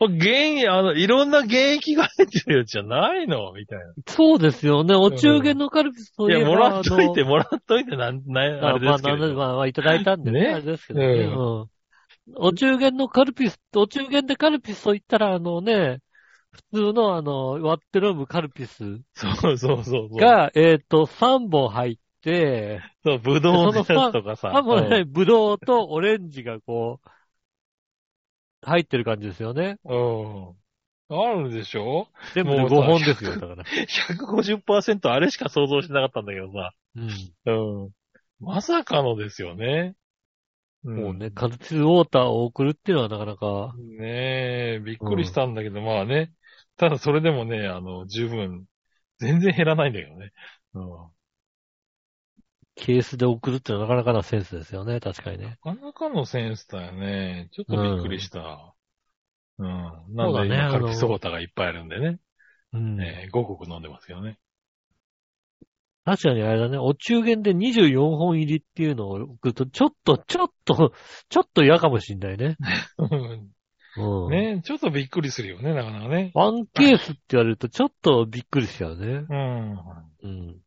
[0.00, 3.52] 原あの、いろんな原液が入ってるやつじゃないの？
[3.52, 3.84] みたいな。
[4.06, 4.94] そうですよね。
[4.94, 9.34] お中元のカルピスといや、いえばもらっといて、もらっといて、なん、なああれですけれまあ、ど。
[9.34, 10.40] まあ、まあ、いただいたんでね。
[10.40, 10.54] ね？
[10.54, 11.06] あれですけどね。
[11.06, 11.66] ううん。
[12.36, 15.98] お中元のカルピス、お中元でカルピスと言ったら、あのね、
[16.52, 20.16] 普通のあの、割って飲むカルピスそうそうそう。
[20.16, 24.52] が、えっ、と、3本入って、そう、ぶどうのやつとかさ。
[24.54, 27.08] 多分ね、ブドウとオレンジがこう、
[28.62, 29.78] 入ってる感じですよね。
[29.84, 30.46] うん。
[30.46, 30.54] うん。
[31.10, 32.08] あるでしょ？
[32.34, 33.64] でもうさ5本ですよ、だから。
[33.64, 36.72] 150%あれしか想像してなかったんだけどさ。
[36.96, 37.00] う
[37.50, 37.82] ん。
[37.84, 37.90] うん。
[38.40, 39.94] まさかのですよね。
[40.84, 46.32] んもうね、カルピスウォーターを送るっていうのはなかなか、ねえ、びっくりしたんだけど、まあね。
[46.76, 48.64] ただそれでもね、あの、十分、
[49.18, 50.32] 全然減らないんだけどね。
[50.74, 50.82] うん。
[52.74, 55.58] ケースで送るってのはなかなかなセンスですよね、確かにね。
[55.64, 57.48] なかなかのセンスだよね。
[57.52, 58.74] ちょっとびっくりした。
[59.58, 59.68] うん。
[59.68, 62.18] うだねんで今、カルピあのスウォーターがいっぱいあるんでね。
[62.72, 63.00] うん。
[63.00, 64.38] えー、5国飲んでますけどね。
[66.04, 70.92] 確かにあれだね、お中元で24本入りっていうのを送ると、ちょっと、ちょっと、
[71.28, 72.56] ちょっと嫌かもしんないね。
[73.96, 74.30] うん。
[74.30, 76.32] ねちょっとびっくりするよね、なかなかね。
[76.34, 79.06] ワンケースって言われると、ちょっとびっくりしちゃうね。
[79.28, 79.78] うん。
[80.22, 80.60] うん。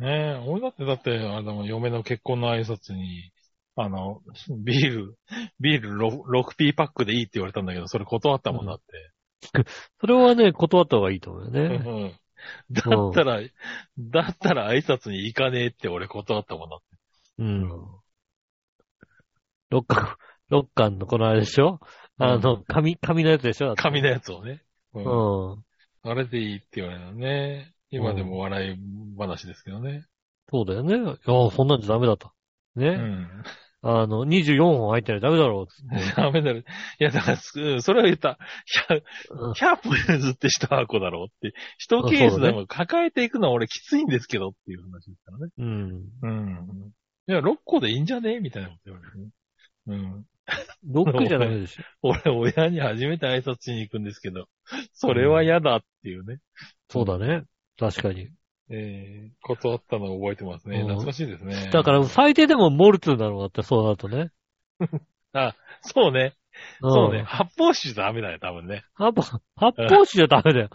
[0.00, 3.32] ねえ、俺だって、だって、あの、嫁の結婚の挨拶に、
[3.76, 4.22] あの、
[4.64, 5.18] ビール、
[5.60, 8.84] ビール 6, 6P パックでいいって言われたんだけど、それ断ったもんだって。
[10.00, 11.78] それはね、断った方がいいと思うようね。
[11.78, 12.20] ん。
[12.70, 13.40] だったら、
[13.98, 16.86] だったら挨拶に行かねえって俺断ったもんだって。
[17.38, 17.68] うん。
[19.70, 20.16] 六巻、
[20.48, 21.78] 六巻のこのあれでしょ？
[22.18, 23.74] あの、紙、紙のやつでしょ？
[23.76, 24.62] 紙のやつをね。
[24.94, 25.00] う。
[25.00, 25.64] うんん。
[26.02, 27.74] あれでいいって言われたのね。
[27.90, 28.76] 今でも笑い
[29.18, 30.04] 話ですけどね。
[30.50, 30.96] そうだよね。
[30.96, 32.30] いや、そんなんじゃダメだと。
[32.76, 32.88] ね。
[32.88, 33.28] うん。
[33.80, 36.14] あの、24本入ってないとダメだろうっつって。
[36.20, 36.64] ダメだね。
[37.00, 38.38] いや、だから、うんそれは言った。
[38.88, 41.56] 100, うん100歩譲って一箱だろうって。
[41.78, 45.52] 一ケースでも抱えていくのは俺きついんですけどっていう話ですからね。
[45.58, 46.04] うん。
[46.22, 46.92] うん。
[47.28, 49.30] いや、6個でいいんじゃねみたいなこと言われてね。
[49.86, 50.26] うん。
[50.84, 51.82] ロックじゃないでしょ。
[52.24, 54.48] 俺、親に初めて挨拶しに行くんですけど、
[54.92, 56.38] それは嫌だっていうね。
[56.88, 57.44] そうだね。
[57.78, 58.28] 確かに。
[58.70, 60.80] えー、断ったのを覚えてますね。
[60.80, 61.70] うん懐かしいですね。
[61.72, 64.30] だから最低でもモルツなのだってそうなるとね。
[65.82, 66.34] そうね。
[66.82, 67.22] うんそうね。。
[67.22, 68.84] 発泡酒じゃダメだよ、多分ね。
[68.94, 70.70] 発泡、発泡酒じゃダメだよ。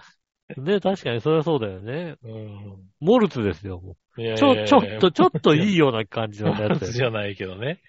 [0.57, 2.15] ね、確かにそれはそうだよね。
[2.23, 2.77] うん。
[2.99, 3.79] モルツですよ。
[3.79, 7.81] もいやうちょ、ちょっと、ちょっといいいような感じのやつじゃないけどね。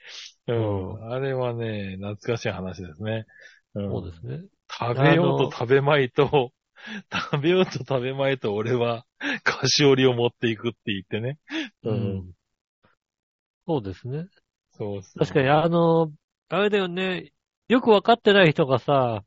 [0.47, 0.53] う。
[0.53, 3.27] うんあれはね、懐かしい話ですね。
[3.75, 3.91] うん。
[3.91, 4.41] そうですね。
[4.71, 6.53] 食べようと食べまいと、
[7.12, 9.05] 食べようと食べまいと俺は
[9.43, 11.39] 菓子折りを持っていくって言ってね。
[11.85, 12.32] うん。
[13.66, 14.26] そうですね。
[14.72, 15.18] そうそう。
[15.20, 16.12] 確かに、あの、
[16.49, 17.32] あれだよね。
[17.68, 19.24] よくわかってない人がさ、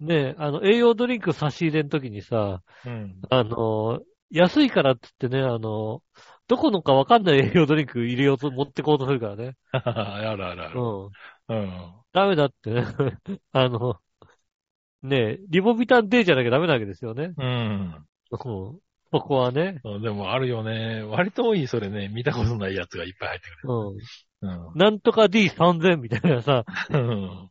[0.00, 3.20] ね、あの、栄養ドリンク差し入れの時にさ、うん。
[3.30, 6.02] あの、安いからって言ってね、あの、
[6.48, 9.56] どこのかわかんない 栄養ドリンク入れようと、持ってこうとするからね。
[9.72, 10.80] あるあるある。
[10.80, 11.10] うん。
[11.48, 11.92] うん。
[12.12, 12.84] ダメだってね。
[13.52, 14.00] あの、
[15.06, 17.32] ねリボビタン D じゃなきゃダメなわけですよね。
[17.36, 17.46] うん。
[17.46, 17.48] う
[17.96, 18.06] ん。
[18.30, 19.80] そこはね。
[19.82, 21.02] そうでもあるよね。
[21.02, 22.08] 割と多い、それね。
[22.08, 23.96] 見たことないやつがいっぱい入ってくうん。
[23.96, 24.02] る。
[24.42, 24.78] うん。
[24.78, 27.50] なんとか D3000 みたいなさ、うん。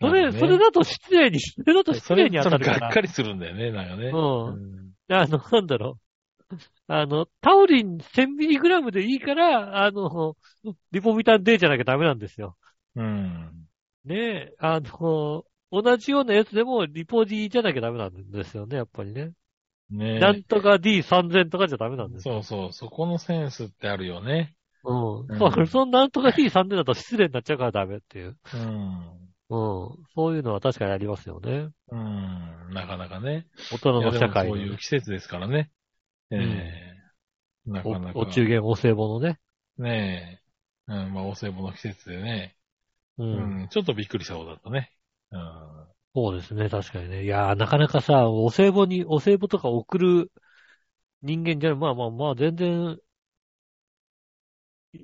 [0.00, 2.76] それ、それだと失礼に、それだと失それ、礼に当そたるから。
[2.76, 4.10] れがっかりするんだよね、なんかね。
[4.10, 4.18] う
[4.52, 4.92] ん。
[5.08, 6.54] あの、なんだろう。
[6.88, 10.36] あの、タウリン 1000mg でいいから、あの、
[10.92, 12.56] リポビタン D じゃなきゃダメなんですよ。
[12.96, 13.67] うん。
[14.04, 19.32] ねえ、あの、同じようなやつでもリポ D じゃなきゃダメなんですよね、やっぱりね。
[19.90, 22.34] ねなんとか D3000 とかじゃダメなんですよ。
[22.34, 22.72] そうそう。
[22.72, 24.54] そこのセンスってあるよね。
[24.84, 25.20] うん。
[25.20, 28.36] うんそう、そのなんとか D3000 だと失礼になっちゃうからダメっていう。
[28.54, 29.28] うん。
[29.50, 29.56] う
[29.94, 30.04] ん。
[30.14, 31.68] そういうのは確かにありますよね。
[31.90, 32.74] うん。
[32.74, 33.46] なかなかね。
[33.72, 35.70] 大人の社会のそういう季節ですからね。
[36.30, 38.18] ええなかなか。
[38.18, 39.38] おお中元お歳暮のね。
[39.78, 40.40] ね
[40.88, 40.92] え。
[40.92, 42.57] うん、まあ、お歳暮の季節でね。
[43.18, 43.22] う。
[43.24, 44.92] うんん、ちょっとびっくりしたことだったね。
[45.30, 45.88] うん。
[46.14, 47.24] そうですね、確かにね。
[47.24, 50.32] いやー、なかなかさ、お歳暮に、お歳暮とか送る
[51.22, 51.74] 人間じゃ。
[51.74, 52.98] まあまあまあ、全然、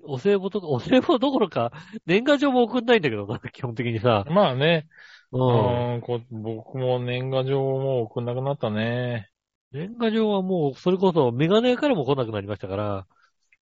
[0.05, 1.73] お歳暮とか、お歳暮どころか、
[2.07, 4.25] 年賀状も送んないんだけどな、基本的にさ。
[4.31, 4.89] まあね、
[5.33, 5.39] う。
[5.39, 9.31] うんん、こ僕も年賀状をもう送んなくなったね。
[9.73, 13.07] 年賀状はもう、それこそ、メガネからも来なくなりましたから。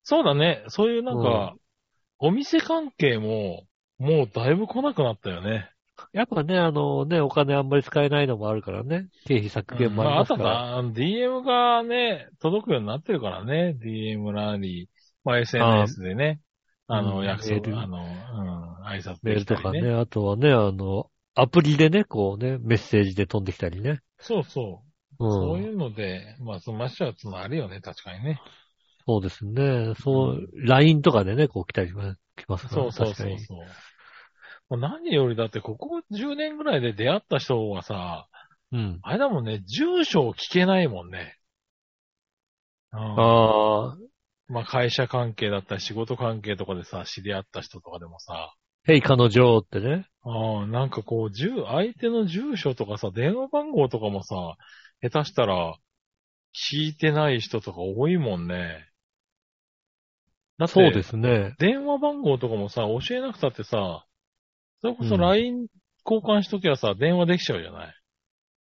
[0.04, 0.64] そうだね。
[0.68, 1.54] そういうなんか、
[2.18, 3.66] お店関係も、
[4.02, 5.70] もうだいぶ来なくなったよね。
[6.12, 9.06] やっぱね、あのね、お金あんまり使えないのもあるからね。
[9.26, 10.76] 経費削減もまあ、あとありますから。
[10.76, 13.76] は、DM がね、届くようになってるからね。
[13.80, 14.88] DM なり、
[15.24, 16.40] まあ SNS でね。
[16.88, 19.34] あの、うん約束、メールあの、うん、挨拶メー。
[19.36, 19.92] ルとかね。
[19.92, 24.00] あとはね、あの、アプリでね、こうね、メッセージで飛んできたりね。
[24.18, 24.82] そうそ
[25.20, 25.24] う。
[25.24, 25.30] うん。
[25.30, 28.40] そういうので、まあ、そのマッシュはつのあるよね、確かにね。
[29.06, 29.94] そうですね。
[30.00, 33.14] そう、LINE とかでね、こう来たりしますからそうそう。
[33.14, 33.58] そうそう。
[34.76, 38.28] 何よりだって、ここ10年ぐらいで出会った人はさ、
[38.72, 39.00] うん。
[39.02, 41.38] あれだもんね、住所を聞けないもんね。
[42.92, 43.96] うん、ああ、
[44.48, 48.54] まあ会社関係だったり仕事関係とかでさ、知り合った人とかでもさ、
[48.84, 50.06] ヘイ彼女ってね。
[50.22, 54.34] ああ、なんかこう、住、相手の住所とかさ、電話番号とかもさ、
[55.00, 55.76] 下手したら、
[56.52, 58.88] 聞いてない人とか多いもんね。
[60.58, 61.54] だってそうですね。
[61.58, 64.04] 電話番号とかもさ、教えなくたってさ、
[64.82, 65.66] それこそうん LINE
[66.04, 67.94] 交換しときゃさ、電話できちゃうじゃない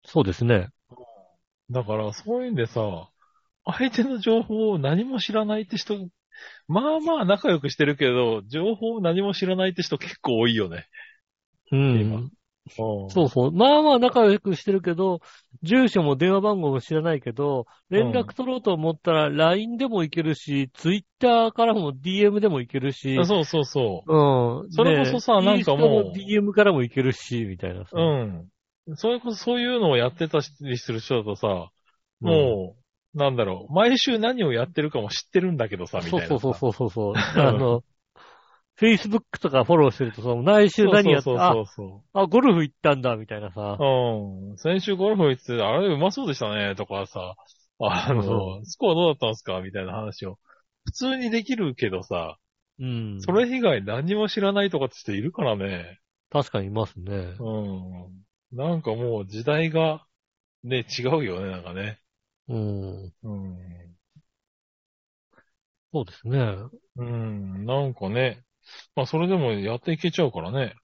[0.05, 0.69] そうですね。
[1.71, 3.09] だから、そういうんでさ、
[3.65, 6.09] 相手の情報を何も知らないって人、
[6.67, 10.87] まあまあ仲良くしてるけど、情報を何も知らないって人結構多いよね。
[11.71, 12.31] うん。
[12.69, 13.53] そそうそう。
[13.53, 15.21] まあまあ仲良くしてるけど、
[15.63, 24.71] 住所も電話番号も知らないけど、連絡取ろうと思ったら LINE でもいけるし、Twitter からも DM でもいけるし、うそうそうそうん。
[24.71, 27.91] それこそさねなんかもう DM からもいけるし、みたいなさ。
[27.95, 28.01] う。
[28.01, 28.97] うん。
[28.97, 31.71] それこそそういうのをやってたりする人だとさ、
[32.21, 32.77] も
[33.15, 36.29] う、なんだろう、毎週何をやってるかも知ってるんだけどさ、みたいなさ。
[36.29, 37.15] そうそうそうそうそう。
[37.41, 37.83] あの、
[38.81, 43.77] Facebook とかフォローしてるとさ、来週何やって、そうそうそうあ、あ、ゴルフ行ったんだ、みたいなさ。
[43.79, 44.51] そう。
[44.51, 44.57] うん。
[44.57, 47.35] 先週ゴルフ行って、あれうまそうでしたね、とかさ、
[47.79, 50.39] あの、そスコアどうだったんですかみたいな話を。
[50.85, 52.39] 普通にできるけどさ、
[52.79, 53.21] うん。
[53.21, 56.01] それ以外何も知らないとかって人いるからね。
[56.31, 57.35] 確かにいますね。
[57.39, 58.57] うん。
[58.57, 60.07] なんかもう時代が、
[60.65, 61.99] ね、違うよね、なんかね。
[62.49, 63.13] うん。
[63.23, 63.59] うん。
[65.93, 66.39] そうですね。
[66.97, 68.43] うん、なんかね。
[68.95, 70.75] まあ、それでもやっていけちゃうからね。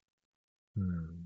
[0.75, 1.17] うん。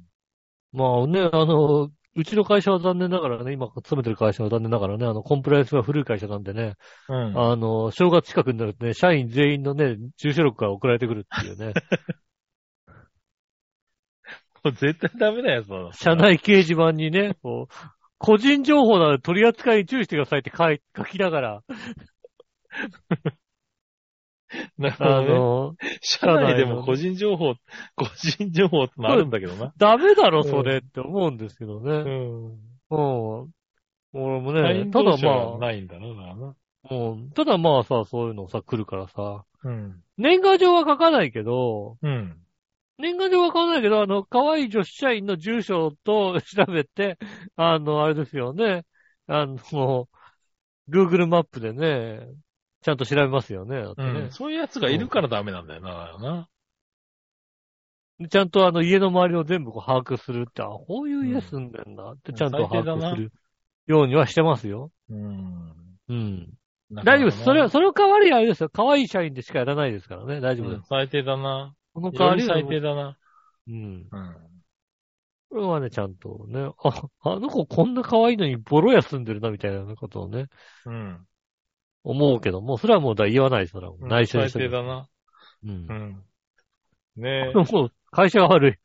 [0.71, 6.75] まあね、あの、うちの会社は残念ながらね、今勤めてる会社は残念ながらね、あの、コンプライアンスが古い会社なんでね、
[7.07, 7.39] うん。
[7.39, 11.73] あの、正月近くになるとね、社員全員のね、住所録が送られてくるっていうね、
[14.75, 15.93] 絶対ダメなやつだな。
[15.93, 17.73] 社内掲示板にね、こう、
[18.17, 21.63] 個人情報なので取り扱いに注意してくださいって書い書きながら、あ
[24.77, 25.27] なるほどね。
[25.27, 27.55] の、社内でも個人情報、
[27.95, 29.73] 個人情報ってのあるんだけどな。
[29.77, 32.03] ダメだろ、それって思うんですけどうね。
[32.03, 32.59] ん。
[32.89, 33.49] うん。
[34.13, 36.55] 俺もね、ただまないんだな、
[36.89, 40.03] うん、ただまあさ、そういうのさ、来るからさ、うん。
[40.17, 42.37] 年賀状は書かないけど、うん。
[42.97, 47.17] 年賀状は書かないけど、あの、可愛い女子社員の住所と 調べて、
[47.55, 48.83] あの、あれですよね。
[49.27, 49.57] あの、
[50.89, 52.27] Google マップでね、
[52.81, 53.81] ちゃんと調べますよね。
[53.81, 54.31] だってねうん。
[54.31, 56.47] そういうやつがいるからダメなんだよな、な。
[58.19, 63.31] でちゃんとあの、家の周りを全部こう把握するって、あ、こういう家住んでんだって、ちゃんと把握する
[63.87, 64.91] ようにはしてますよ。
[65.09, 65.73] うん。
[66.09, 66.53] うん。
[66.91, 67.43] 大丈夫です。
[67.43, 68.69] それは、その代わりあれですよ。
[68.69, 70.41] 可愛い社員でしかやらないですからね。
[70.41, 70.77] 大丈夫です。
[70.77, 71.73] うん最低だな。
[71.93, 73.17] その代わりは最低だな。
[73.67, 73.75] うん。
[73.75, 74.51] うん。
[75.49, 80.47] これはね、ちゃんとね、あ、あの子こんな可愛いのにボロ屋住んでるな、みたいなことをね、
[80.85, 81.25] うん。
[82.03, 84.69] 思うけども、それはもうだ言わないです、それはもう内緒に最してる。
[84.69, 85.07] 低だな。
[85.63, 85.93] うんう。
[85.93, 86.23] ん。
[87.17, 87.53] ねえ。
[87.53, 88.75] もう、会社が悪い。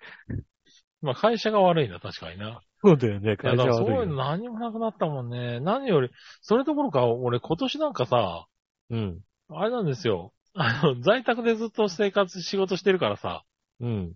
[1.02, 2.60] まあ会社が悪いな、確かにな。
[2.82, 4.08] そうだよね、会社がだからそういう悪い。
[4.10, 5.60] の何もなくなったもんね。
[5.60, 6.10] 何より、
[6.42, 8.46] それどころか、俺今年なんかさ、
[8.90, 9.20] うん。
[9.48, 10.32] あれなんですよ。
[10.54, 13.44] あの、在宅でずっと生活、仕事してるからさ、
[13.80, 14.14] うん。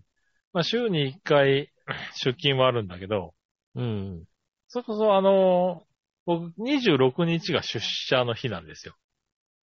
[0.53, 1.71] まあ週に1回
[2.23, 3.33] 出勤はあるんだけど、
[3.75, 4.23] うん。
[4.67, 5.83] それこそあの、
[6.25, 8.95] 僕26日が出社の日なんですよ。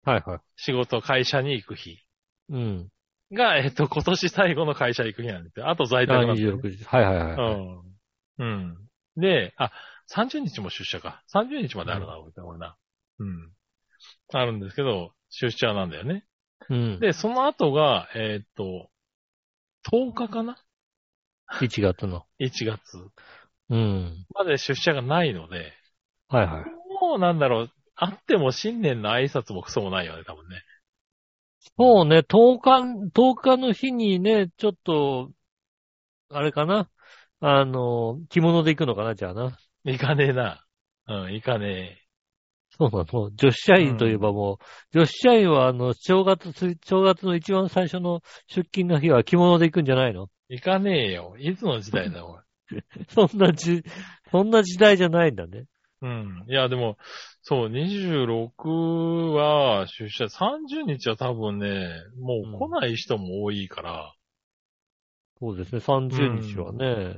[0.04, 0.40] はいはい。
[0.58, 1.98] 仕事、会社に行く日。
[2.50, 2.92] うん。
[3.32, 5.70] が、えっと、今年最後の会社行く日なんですよ。
[5.70, 6.84] あと在あ宅なんですよ、26時。
[6.84, 7.38] はいはいはい。
[8.38, 8.46] うん。
[8.46, 8.78] うん。
[9.18, 9.72] で、あ、
[10.08, 11.24] 30日も出社か。
[11.28, 12.76] 30日まであるな、俺俺な。
[13.20, 13.52] うん。
[14.34, 16.26] あるんですけど、出社なんだよね。
[16.70, 17.00] うん。
[17.00, 18.90] で、その後が、えーっと、
[19.84, 20.58] 10日かな
[21.62, 22.26] ？1月の。
[22.40, 22.98] ?1 月
[23.70, 24.26] うん。
[24.34, 25.74] まで出社がないので、
[26.30, 26.64] はいはい。
[27.02, 30.62] もうなんだろう、あっても新年の挨拶もクソもないよね、多分ね。
[31.78, 35.32] そうね、10日、10日の日にね、ちょっと、
[36.30, 36.90] あれかな？
[37.42, 39.58] あの、着物で行くのかな、じゃあな。
[39.84, 40.66] 行かねえな。
[41.08, 42.00] うん、行かね
[42.78, 43.32] そうなの。
[43.36, 44.60] 女子社員といえばも
[44.94, 50.30] う、女子社員はあの、正月つ、正月の一番最初の出勤の日は着物で行くんじゃないの？
[50.50, 50.56] え。
[50.56, 51.36] 行かねえよ。
[51.40, 52.40] いつの時代だよ、
[52.72, 52.82] おい。
[53.10, 53.84] そんなじ、
[54.32, 55.66] そんな時代じゃないんだね。
[56.02, 56.46] うん。
[56.48, 56.98] いや、でも、
[57.42, 64.14] そう、26は出社、30日は多分ね、もう来ない人も多いから、
[65.40, 67.18] そうですね、30日はね。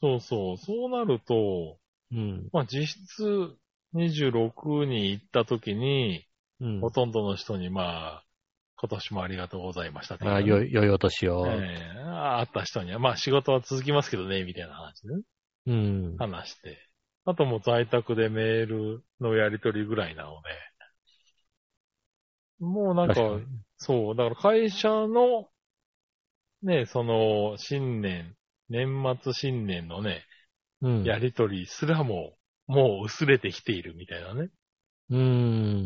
[0.00, 1.78] そうそう、そうなると、
[2.12, 2.48] うん。
[2.52, 3.56] まあ実質
[3.92, 6.26] 26に行った時に、
[6.60, 6.80] うん。
[6.80, 8.24] ほとんどの人にまあ、
[8.76, 11.46] 今年もありがとうございましたっていうあよ、良いお年を。
[11.46, 11.48] え
[11.98, 15.22] えあった人には、まあ仕事は続きますけどね、みたいな話でね、
[15.66, 16.16] うん。
[16.18, 16.91] 話して。
[17.24, 20.48] あともう在宅でメールのやり取りぐらいなので、
[22.60, 23.42] もうなんか、
[23.76, 25.50] そう、だから会社の、
[26.62, 28.36] ね、その、新年、
[28.68, 30.24] 年末新年のね、
[30.82, 31.04] うん。
[31.04, 34.50] やりとりすらも、もう薄れてきているみたいなね。
[35.10, 35.20] うーん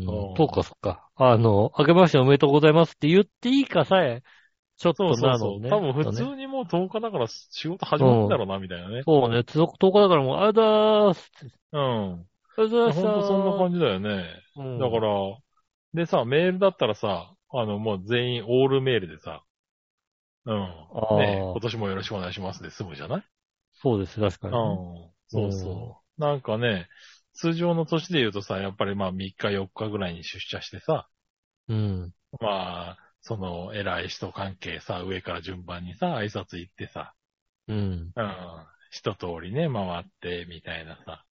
[0.05, 0.33] うん。
[0.35, 1.09] そうか、そうか。
[1.15, 4.23] あの、明けましておめでとうございますって言っていいかさえ、
[4.77, 5.57] ちょっとそうそうそう。
[5.57, 5.69] なのね。
[5.69, 9.07] 多分普通にもう10日だから仕事始まるんだろうな、みたいなね。
[9.07, 11.57] そうね、つど10日だからもう、あれだーすって。
[11.71, 12.29] うん。
[12.57, 14.25] あれだーすほんとそんな感じだよね。
[14.55, 15.09] うんだから、
[15.93, 19.43] でさ、メールだったらさ、あの、もう全員オールメールでさ、
[20.45, 20.87] うん。
[21.09, 23.23] ね今年もよろしくお願いしますで済むじゃない？
[23.71, 24.81] そうです、確かうにね。
[25.09, 25.11] ん。
[25.27, 26.21] そうそう。
[26.21, 26.87] なんかね、
[27.33, 31.09] 通常の年で言うとさ、やっぱりまあ3日4日ぐらいに出社してさ、
[31.67, 32.13] うん。
[32.39, 37.13] まあ、その偉い人関係さ、上から順番にさ、挨拶行ってさ、
[37.67, 37.77] うん。
[37.77, 38.67] うん。
[38.89, 41.23] 一通りね、回って、みたいなさ。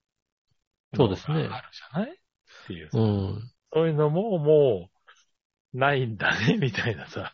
[0.95, 2.15] そうですねあるじゃないっ
[2.67, 3.51] ていうさ、うん。
[3.73, 4.89] そういうのもも
[5.73, 7.33] う、ないんだね、 みたいなさ。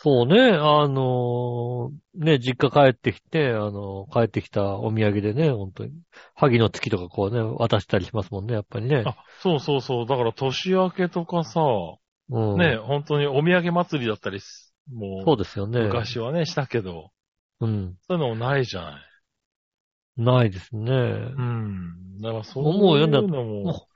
[0.00, 5.92] そうね、あのーね、実家帰ってきて、あの帰ってきたお土産でね、本当に、
[6.36, 9.02] 萩の月とかこうね、渡したりしますもんね、やっぱりね。
[9.04, 10.06] あ、そうそうそう。
[10.06, 11.60] だから年明けとかさ、
[12.30, 12.58] うん。
[12.58, 15.80] ね、本当にお土産祭りだったりす、もう、そうですよね。
[15.82, 17.10] 昔はね、したけど、
[17.60, 17.96] うん。
[18.06, 19.02] そういうのもないじゃない。
[20.16, 20.92] ないですね。
[20.92, 22.20] うん。
[22.20, 23.88] だからそう思うよいうのも、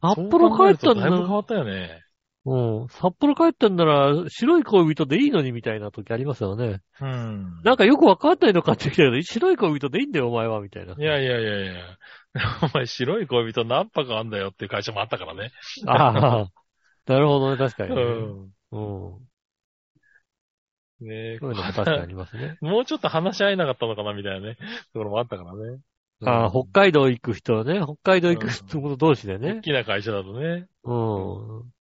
[0.00, 2.02] 札幌帰ったんだだいぶ変わったよね。
[2.44, 2.88] うん。
[2.88, 6.80] 札幌帰ったんなら、白い恋人でいいのにみたいな時ありますよね。
[7.00, 7.60] うん。
[7.62, 10.94] なんかよくわかんないの買ってきたけど、白い恋人でいいんだよ、お前は、みたいな。
[10.94, 11.82] いやいやいやいや。
[12.62, 15.50] お前白い恋人何泊あんだよっていう会社もあったからね。
[15.86, 16.48] ああ。
[17.08, 18.02] なるほどね、確かにね。
[18.02, 18.02] う
[18.44, 18.54] ん。
[18.72, 18.78] う
[19.20, 19.28] ん。
[21.00, 22.58] ねえそういうのも確かにありますね。
[22.60, 24.56] もうちょっと話し合えなかったのかなみたいなね。
[24.92, 25.80] ところもあったからね。
[26.24, 29.60] ああ、北海道行く人はね、北海道行く人同士で大ね。
[29.60, 30.68] きな会社だとね。
[30.84, 30.92] う
[31.64, 31.72] ん。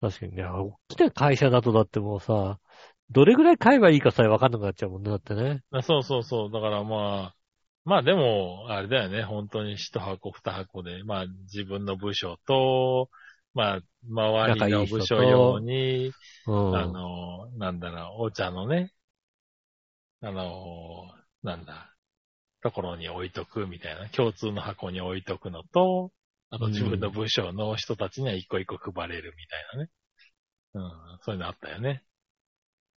[0.00, 2.60] 確かにね、大きな会社だとだってもうさ、
[3.10, 5.62] どれぐらい買えばいいかさえ分かんなくなっちゃうもんね、だってね。
[5.70, 6.50] あそうそうそう。
[6.52, 7.36] だからまあ、
[7.84, 9.22] まあでも、あれだよね。
[9.24, 13.10] 本当に一箱二箱で、まあ自分の部署と、
[13.54, 16.12] まあ、周りの部署用に、
[16.46, 16.76] うん。
[16.76, 18.92] あの、なんだろう、お茶のね、
[20.20, 21.10] あの、
[21.42, 21.94] なんだ、
[22.62, 26.10] ところに置いとくみたいな、共通の箱に置いとくのと、
[26.50, 29.90] あと自分の部署の人たちには一個一個配れるみたいなね。
[30.74, 32.02] うん、そういうのあったよね。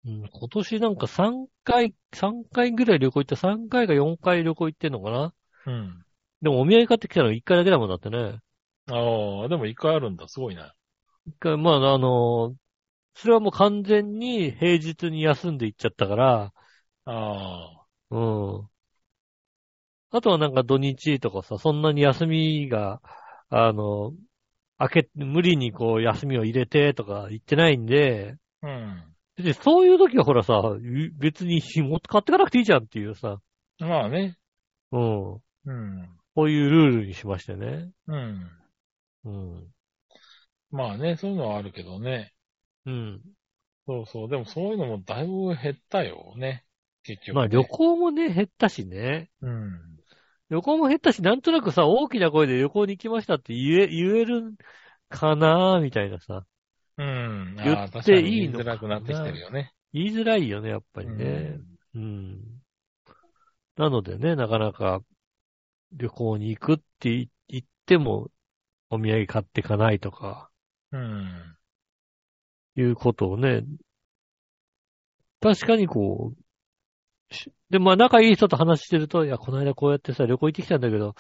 [0.05, 5.35] うん今年なんか3回、3回ぐらい旅行行って、3回か4回旅行行ってんのかな
[5.67, 6.05] うん。
[6.43, 8.39] でもお土産買ってきたの1回だけだもんだってね。
[8.89, 10.29] ああ、でも一回あるんだ。
[10.29, 10.75] すごいな。
[11.27, 12.57] 一回、まあ、あの、
[13.15, 16.53] それはもう完全に平日に休んで行っちゃったから、
[17.05, 17.13] あ
[17.83, 18.19] あ、う
[18.65, 18.71] ん。
[20.11, 23.01] あとはなんか土日とかさ、そんなに休みが、
[23.49, 24.13] あの、
[24.79, 29.17] 明け、無理にこう休みを入れてとか言ってないんで、うん。
[29.37, 30.63] でそういう時はほらさ、
[31.19, 33.39] 別に紐買ってかなくていいじゃんっていうさ、
[33.79, 34.39] まあね。
[34.93, 35.35] うん。
[35.35, 36.19] うん。
[36.35, 37.91] こういうルールにしましてね。
[38.07, 38.51] うん。
[39.27, 39.67] うん。
[40.71, 42.33] まあね、そういうのはあるけどね。
[42.87, 43.21] うん。
[43.87, 44.29] そうそう。
[44.29, 46.65] でもそういうのもだいぶ減ったよね。
[47.03, 47.33] 結局、ね。
[47.35, 49.31] まあ旅行もね、減ったしね。
[49.43, 49.97] うん。
[50.49, 54.55] 旅行も減ったし、なんとなくさ、大きな声で旅行に行きましたって言え、言える
[55.09, 56.47] かなみたいなさ。
[56.99, 57.57] うん。
[57.57, 59.73] 言っていいの言いづらくなってきてるよね。
[59.93, 61.59] 言いづらいよね、やっぱりね。
[61.95, 62.43] うん。
[63.77, 65.01] なのでね、なかなか
[65.93, 68.31] 旅行に行くって言っても、
[68.91, 70.51] お土産買ってかないとか、
[70.93, 71.57] うん。
[72.77, 73.65] いうことをね、
[75.41, 76.35] 確かにこ
[77.31, 81.15] う、しで、まあ仲いい人と話してると、いや、この間こうやってさ、旅行行ってきたんだけど、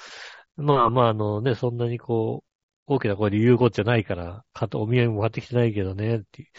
[0.57, 6.51] まあまああのね、そんなにこう、大きな声で言うことじゃないから、買ってお土産も買ってきてないけどね、って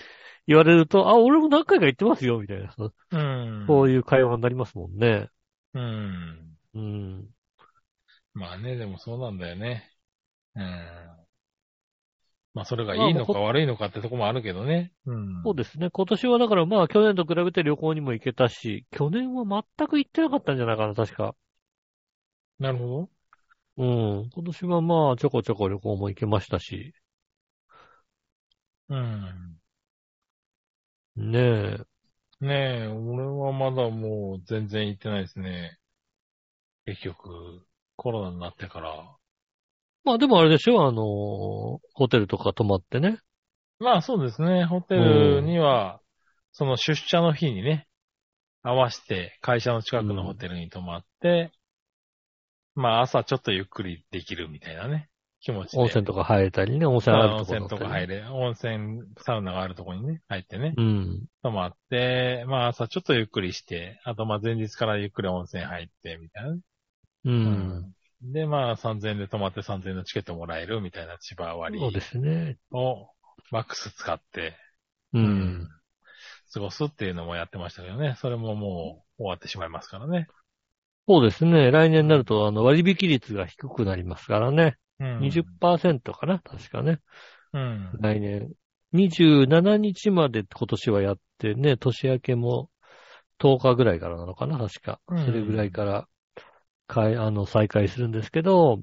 [0.46, 2.90] 言われると、あ、俺も何回か行ってますよ、みたいなさ。
[3.12, 3.66] うん。
[3.68, 5.30] こういう会話になりますもんね。
[5.74, 6.58] うん。
[6.74, 7.30] うん。
[8.34, 9.97] まあね、でもそうなんだよね。
[10.58, 11.28] うん。
[12.54, 14.92] まあそれがいいのか悪いのかってとこもあるけどね。
[15.06, 15.44] うん。
[15.44, 15.90] そうですね。
[15.92, 19.46] 今年はだからまあ去年と比べて旅行にも行けたし、去年は
[19.78, 21.36] 全く行ってなかったんじゃないかな、確か。
[22.60, 23.10] なるほど。
[23.78, 24.30] うん。
[24.32, 26.94] 今年はまあちょこちょこ旅行も行けましたし。
[28.90, 29.60] うん。
[31.18, 31.38] ね
[32.42, 32.46] え。
[32.46, 35.78] ねえ、俺はまだもう全然行ってないですね。
[36.88, 39.17] 結局、コロナになってから。
[40.08, 43.20] まあでもあれでしょあの、ホテルとか泊まってね。
[43.80, 46.00] まあそうですね、ホテルには、
[46.54, 47.88] その出社の日にね、
[48.64, 51.52] 合わせて会社の近くのホテルに泊まって、
[52.74, 55.10] まあ朝ちょっとゆっくりできるみたいなね、
[55.42, 55.78] 気持ちで。
[55.80, 61.26] 温泉とか入れたりね、温泉まああるところ温泉とか入れ、温泉、サウナがあるところにね、入ってね、うん。
[61.44, 66.62] 泊まって、まあ朝ちょっとゆっくりして、あとまあ前日からゆっくり温泉入って、みたいなね。
[67.26, 67.94] うん。
[68.22, 72.58] で、まあ3000円で泊まって3000円のチケットもらえるみたいな千葉割そうですね。
[72.72, 73.10] を
[73.52, 74.56] マックス使って、
[75.14, 75.70] うん。
[76.54, 78.16] 過ごすっていうのもやってましたけどね。
[78.20, 80.28] それももう終わってしまいますからね。
[81.08, 81.72] そうですね。
[81.72, 84.78] 来年になると、あの、割引率が低くなりますからね。
[85.00, 85.20] うん。
[85.20, 86.40] 20%かな？
[86.40, 87.00] 確かね。
[87.54, 87.92] うん。
[88.00, 88.52] 来年。
[88.94, 92.70] 27日まで今年はやってね、年明けも
[93.40, 94.58] 10日ぐらいからなのかな？
[94.58, 95.00] 確か。
[95.08, 96.08] うんそれぐらいから、
[96.88, 98.82] かい、あの、再開するんですけど、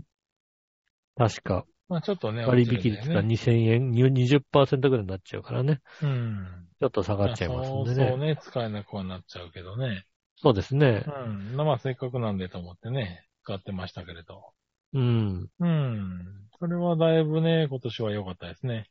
[1.16, 3.28] 確かまあちょっとね、割引率がね。
[3.28, 5.80] 2000円、20%ぐらいになっちゃうからね。
[6.02, 6.66] うん。
[6.80, 7.94] ちょっと下がっちゃいますんでね。
[7.96, 10.07] そうそうね、使えなくはなっちゃうけどね。
[10.36, 11.28] そうですねう。
[11.28, 11.57] ん。
[11.57, 14.52] まあせっかくなんでと思ってね、使ってましたけれど。
[14.92, 15.48] うん。
[15.61, 16.48] うん。
[16.59, 18.88] それはだいぶね、今年は良かったですね。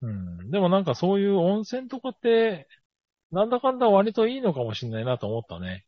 [0.00, 0.50] うん。
[0.50, 2.68] でもなんかそういう温泉とかって、
[3.30, 5.84] なんだかんだ割といいのかもしれないなと思ったね。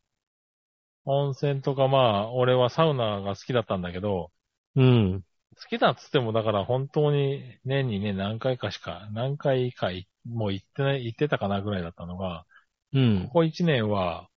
[1.05, 4.31] 温泉とかまあ、俺はサウナが好きだったんだけど、
[4.77, 5.23] うん。
[5.57, 12.45] 好きだっつっても、だから本当に年にね、何回かしか、何回かいもう行ってない、行ってたかなぐらいだったのが、
[12.93, 13.35] うんこ。
[13.35, 14.29] こ1年は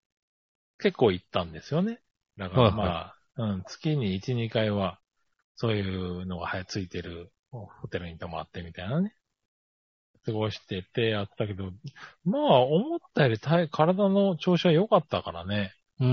[0.78, 2.00] 結構行ったんですよね。
[2.36, 5.00] だからまあ、うん、月に1、2回は、
[5.54, 9.14] そういうのがはやついてるホテルに泊まってみたいなね。
[10.26, 11.70] 過ごしててやったけど、
[12.24, 15.72] まあ、思ったより体体の調子は良かったからね。
[16.00, 16.10] うーん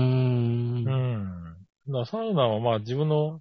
[0.86, 0.90] う。
[0.90, 1.56] ん。
[1.88, 3.40] だからサウナはまあ自分の、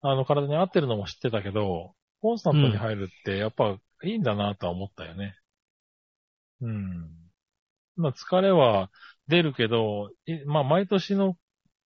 [0.00, 5.34] あの体に合ってるのも知ってたけど、コンスタントに入るってやっぱいいんだなとは思ったよね。
[6.60, 7.10] うん。
[7.96, 8.90] まあ疲れは
[9.28, 11.36] 出るけど、いまあ毎年の、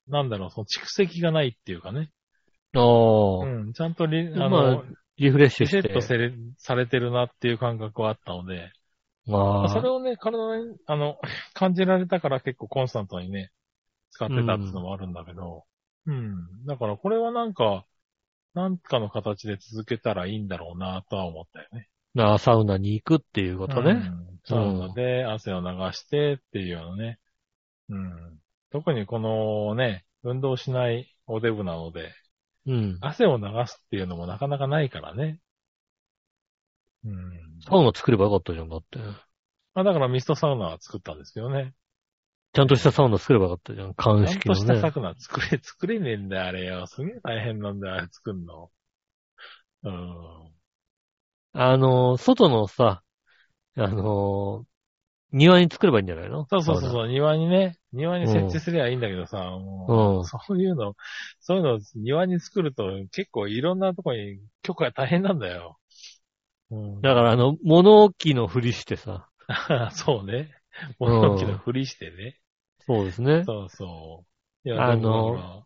[0.09, 2.11] なんだろう、その蓄積がないっていうかね。
[2.75, 3.73] ああ、うん。
[3.73, 4.85] ちゃんとリ、あまあの、
[5.17, 5.89] リフレッシュリセして。
[5.91, 8.73] ットされされてるなっていう感覚はあったので、
[9.27, 11.17] まあ、それをね、体に、あの、
[11.55, 13.51] 感じられたから結構コンスタントにね、
[14.13, 15.65] 使ってたっていうのもあるんだけど、
[16.07, 16.67] うん。
[16.67, 17.85] だからこれはなんか、
[18.55, 21.89] なんかの形で続けたらいいんだろうなとは思ったよね。
[22.19, 23.93] あサウナに行くっていうことね。
[23.93, 24.41] うん。
[24.45, 27.19] サウナで汗を流してっていうようなね。
[27.89, 28.39] うん。
[28.71, 32.13] 特にこのね、運動しないおデブなので、
[32.67, 32.99] うん。
[33.01, 35.39] 汗を流すっていうのもなかなかないからね。
[37.05, 37.33] うん。
[37.67, 38.99] サウナ作ればよかったじゃん、だって。
[39.75, 41.73] まあだからミストサウナは作ったんですけどね。
[42.53, 44.61] ちゃんとしたサウナ作ればよかったじゃん、鑑ちゃん識のね。
[44.61, 46.87] としたサウナ作れ、作れねえんだよ、あれよ。
[46.87, 48.71] すげえ大変なんだよ、あれ作んの。
[49.85, 50.53] うん。
[51.55, 53.03] あの、外のさ、
[53.77, 54.67] あの、
[55.33, 56.47] 庭に作ればいいんじゃないの？
[56.51, 60.95] そうそうそうそう、庭にね、庭に設置すりゃいいんだけどさ、もう、うんそういうの、
[61.41, 65.79] そういうの庭に作ると結構いろんなとこに許可が大変なんだよ。
[66.71, 69.29] うん、だからあの、物置のふりしてさ。
[69.93, 70.62] そうね。
[70.99, 72.39] 物置のふりしてね。
[72.87, 73.45] そうですね。
[73.45, 74.25] そうそ
[74.65, 74.69] う。
[74.69, 75.65] いあの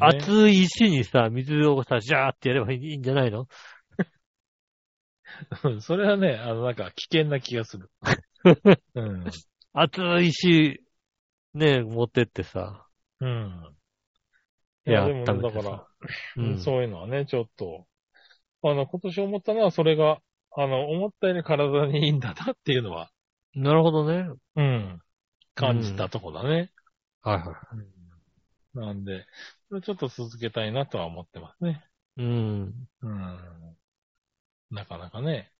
[0.00, 0.18] ね。
[0.18, 3.46] 熱い石にさ、水をさ、ジャーってやればいいんじゃないの？
[5.64, 7.90] うんそれはね、あの、なんか危険な気がする。
[8.94, 9.24] うん。
[9.72, 10.82] 熱い石、
[11.54, 12.86] ね、持ってってさ。
[13.20, 13.76] うん。
[14.86, 15.86] いやや、でもね、だから、
[16.36, 16.58] うん。
[16.58, 17.86] そういうのはね、ちょっと、
[18.62, 20.20] あの、今年思ったのは、それが、
[20.52, 23.10] あの、思ったより体にいいんだなっていうのは、
[23.54, 24.28] なるほどね。
[24.56, 25.00] うん、
[25.54, 26.70] 感じたとこだね。
[27.22, 28.00] はいはうん
[28.72, 29.26] なんで、
[29.82, 31.84] ちょっと続けたいなとは思ってますね。
[32.16, 32.22] い。
[32.22, 32.74] うん。
[33.02, 33.76] うん。
[34.70, 35.52] なかなかね。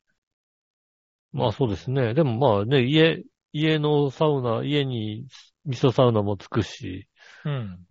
[1.33, 2.15] まあそうですね。
[2.15, 5.27] でもまあね、家、家のサウナ、家に
[5.65, 7.09] 味噌サウナもつくし、
[7.45, 7.87] うん。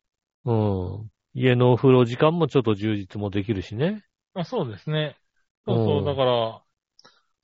[0.45, 0.53] う
[1.03, 1.11] ん。
[1.33, 4.03] 家のお風呂時間もちょっと充実もできるしね。
[4.33, 5.17] まあそうですね。
[5.65, 6.63] そうそうう、んだから、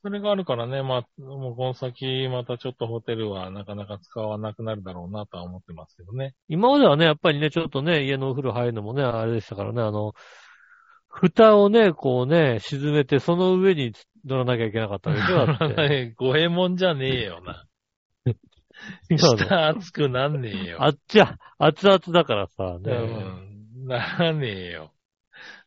[0.05, 6.35] それがあるからね、まあ、もうこの先、またちょっとホテルはなかなか使わなくなるだろうなとは思ってますけどね。
[6.47, 10.13] 今まではね、やっぱりね、ちょっとね、家のお風呂入るのもね、あれでしたからね、あの、
[11.07, 13.93] 蓋をね、こうね、沈めて、その上に
[14.27, 16.13] 乗らなきゃいけなかったわけでしょ、だって。
[16.17, 17.65] 五右衛門じゃねえよな。
[19.09, 20.83] 下熱くなんねえよ。
[20.83, 22.95] あっちゃ、熱々だからさ、うね。
[22.95, 23.87] ん。
[23.87, 24.91] ならねえよ。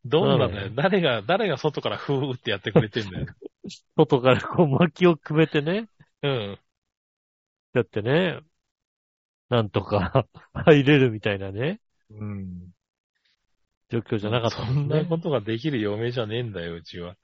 [0.04, 0.70] どんなだよ。
[0.76, 3.26] 誰が、誰が外からふーってやってくれてんだよ。
[3.96, 5.88] 外からこう薪をくべてね、
[6.22, 6.58] うん。
[7.72, 8.40] やってね、
[9.48, 12.72] なんとか 入れるみたいなね、うん。
[13.90, 14.88] 状況じゃなかったそん。
[14.88, 17.16] なことができる嫁じゃねえんだよ、うちは。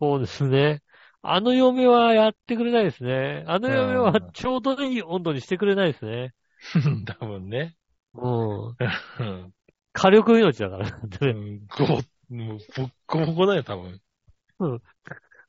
[0.00, 0.82] そうですね。
[1.22, 3.44] あの嫁はやってくれないですね。
[3.46, 6.34] あの嫁はうんちょうどいい温度にしてくれないですね。
[7.18, 7.76] 多分ね。
[8.14, 8.76] うん。
[9.18, 9.54] うん。
[9.92, 11.00] 火力命だから。
[11.20, 11.86] うんご
[12.28, 14.00] もう、ボッコボコだよ、多分。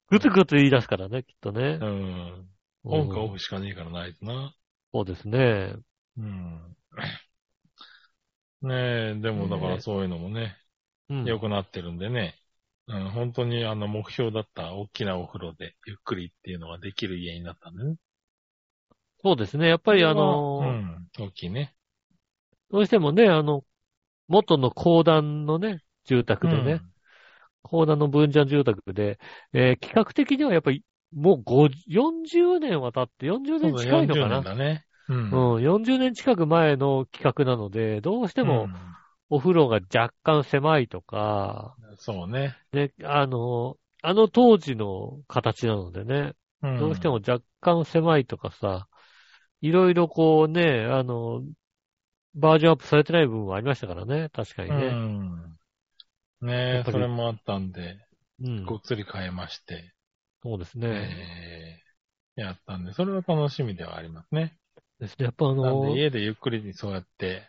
[0.10, 1.86] ぐつぐつ言い出すからね、きっとねう。
[1.86, 1.86] ん。
[1.86, 1.86] う
[2.45, 2.49] ん
[2.84, 4.55] オンかオフしかねえからないとな。
[4.93, 5.76] そうですね。
[6.18, 6.76] うん。
[8.62, 10.55] ねえ、でもだからそういうのもね、
[11.10, 11.26] うん。
[11.26, 12.36] 良くなってるんでね。
[12.88, 17.95] うん、本当にあの目標だった大きなお風呂でゆっくりっていうのができる家になったんでね。
[19.22, 19.68] そうですね。
[19.68, 21.76] やっぱりあのう、ん、大きいね。
[22.72, 23.64] どうしてもね、あの、
[24.28, 26.82] 元の公団のね、住宅でね、
[27.70, 29.20] 公団の分譲住宅で、
[29.53, 33.70] えー企画的にはやっぱり、もう5 40年は経って、40うん。
[33.70, 34.86] そう年だ、近いのか40な年だね。
[35.07, 35.49] うん。
[35.55, 38.97] うん、40年近く前の企画なので、どうしてもうん
[39.30, 42.57] お風呂が若干狭いとか、そうね。
[42.74, 48.88] ね、あの、あの当時の形なのでね、うんどうしても若干狭いとかさ、
[49.61, 51.43] いろいろこうね、あの、
[52.36, 54.99] バージョンアップされてない部分はありましたからね、確かにうね。
[54.99, 55.59] ん。
[56.41, 57.97] やねえ、それもあったんで、
[58.39, 58.65] うん。
[58.65, 59.93] ごっつり変えまして、
[60.43, 61.17] そうですね。
[61.17, 61.89] えー
[62.41, 64.57] やったんで、それは楽しみではありますね。
[64.99, 65.25] ですね。
[65.25, 67.47] やっぱあなんので、家でゆっくりにそうやって、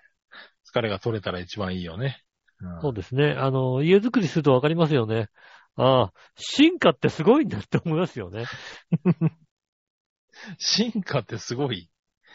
[0.73, 2.23] 疲れが取れたら一番いいよね。
[2.61, 3.33] うんそうですね。
[3.39, 5.29] あの、家づくりするとわかりますよね。
[5.77, 8.51] ああ、進化ってすごいんだって思いますよね。
[10.59, 11.91] 進化ってすごい。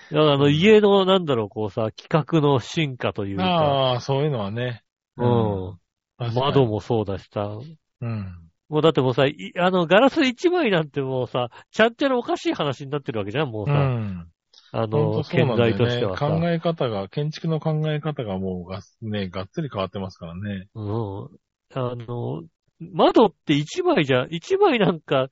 [0.09, 4.83] だからあの、うん家の、なんだろう、こうさ、企画の進化というか、ああ、そういうのはね。
[5.17, 5.25] うん。
[5.25, 5.84] 確かに
[6.17, 6.65] 窓。
[6.65, 7.57] もそうだしさ、
[8.01, 8.49] うん。
[8.69, 13.73] もうだってもうさ、いあの、ガラス一枚なんてもうさ、ちゃんちゃらおかしい話になってるわけじゃん、もううさ。
[13.73, 14.27] ん。
[14.71, 16.17] あ本の、建材としては。
[16.17, 16.27] さ。
[16.27, 20.67] 考え方が、建築の考え方がもうが、ね、がっつり変わってますからね。
[20.73, 21.25] うん。
[21.73, 22.43] あの、
[22.79, 25.29] 窓って一枚じゃ、一枚なんか、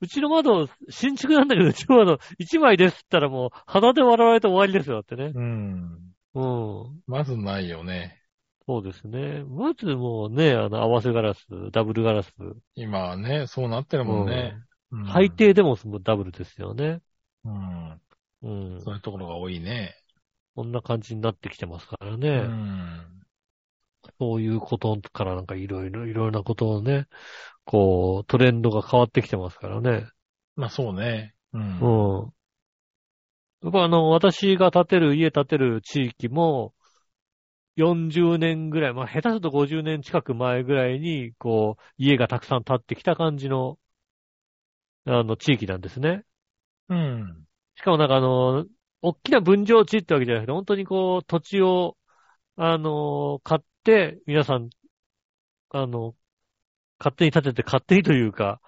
[0.00, 5.32] うちの窓、新築なんだけど、うちの窓、一枚ですったらもう、鼻で笑われて終わりですよ、だってね。
[5.34, 5.98] うん。
[6.34, 7.00] うん。
[7.06, 8.22] まずないよね。
[8.68, 9.44] そうですね。
[9.48, 12.30] まずもうね、あの、合わせガラス、ダブルガラス。
[12.74, 14.58] 今はね、そうなってるもんね。
[14.92, 15.30] うん最。
[15.30, 17.00] 低でもそのダブルですよね。
[17.46, 18.00] うん。
[18.42, 18.80] うん。
[18.82, 19.94] そういうところが多いね。
[20.54, 22.40] こんな感じになってきてますからうね。
[22.40, 23.06] ん。
[24.20, 27.06] そういうことからなんかいろいろ、いろいろなことをね、
[27.64, 30.08] こう、トレンドが変わってきてますからね。
[30.56, 31.34] まあそうね。
[31.54, 32.20] うん。
[32.20, 32.32] うん。
[33.62, 36.74] やっぱあの、私が建てる、家建てる地域も、
[37.78, 43.78] 40年ぐらい、まあ下手すると50年近く前ぐらいに、こう、家がたくさん建ってきた感じの、
[45.06, 46.24] あの、地域なんですね。
[46.88, 47.46] うん。
[47.76, 48.66] しかもなんかあの、
[49.02, 51.96] 大きな分譲地ってわけじゃなくて、本当にこう、土地を、
[52.56, 54.70] あの、買って、皆さん、
[55.70, 56.16] あの、
[56.98, 58.60] 勝手に建てて、勝手にというか、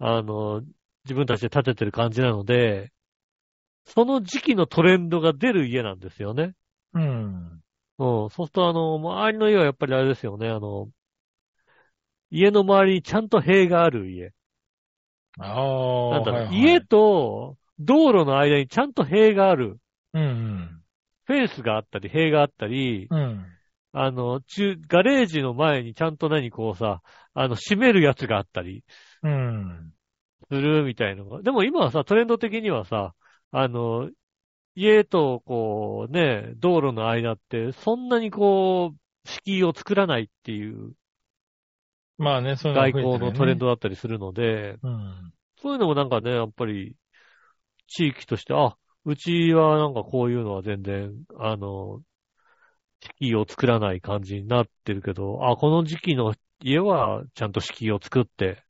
[0.00, 0.62] あの、
[1.04, 2.92] 自分たちで建ててる感じなので、
[3.86, 6.54] その時期のトレンドが出る家なんですよね。
[6.94, 7.62] うん。
[7.98, 8.30] うん。
[8.30, 10.90] そうすると、あの、周りの家はやっぱりあれですよね、あの、
[12.30, 14.32] 家の周りにちゃんと塀がある家。
[15.38, 16.10] ああ。
[16.14, 19.78] なんだろう、はいはい家と道路の間にちゃんと塀がある。
[20.14, 20.82] うん
[21.26, 23.18] フェンスがあったり、塀があったり、うん。
[23.18, 23.46] うん。
[23.92, 27.02] あの、中、ガレージの前にちゃんと何こうさ、
[27.34, 28.84] あの、閉めるやつがあったり
[29.22, 29.92] うん。
[30.48, 31.42] するみたいなのが。
[31.42, 33.14] でも今はさ、トレンド的にはさ、
[33.50, 34.08] あの、
[34.76, 40.94] 家とこうね、道路の間って、そんなにこう、敷居を作らないっていう
[42.18, 45.32] まあね、そういうのが外交のトレンドだったりするので、うん。
[45.60, 46.96] そういうのもなんかね、やっぱり、
[47.88, 52.00] 地域として、あ、うちはなんかこういうのは全然、あの、
[53.00, 58.62] 敷居を作らない感じになってるけど、あ、この時期の家はちゃんと敷居を作って、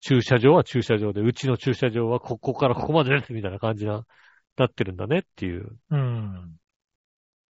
[0.00, 4.04] 駐車場は駐車場で、うちの駐車場はここからここまでですみたいな感じな、
[4.56, 5.76] なってるんだねっていう。
[5.90, 6.56] うん。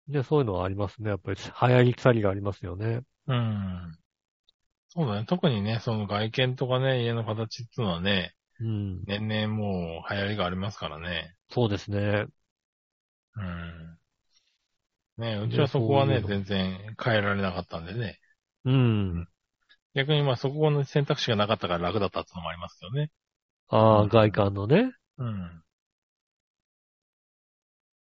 [0.08, 1.10] で、そういうのはありますね。
[1.10, 3.02] やっぱり流行り去りがありますよね。
[3.26, 3.98] うん。
[4.88, 5.26] そうだね。
[5.26, 9.04] 特にね、その外見とかね、家の形っていうのはね、うん。
[9.04, 11.34] 年々もう流行りがありますからね。
[11.50, 12.26] そうですね。
[13.36, 13.98] うん。
[15.18, 18.18] ねうちはそこはね、全然変えられなかったんでね。
[18.64, 19.28] うん。
[19.94, 23.10] 逆にまあそこの選択肢がなかったから楽だったってのもありますよね。
[23.68, 24.92] ああ、うん外観のね。
[25.18, 25.62] うん。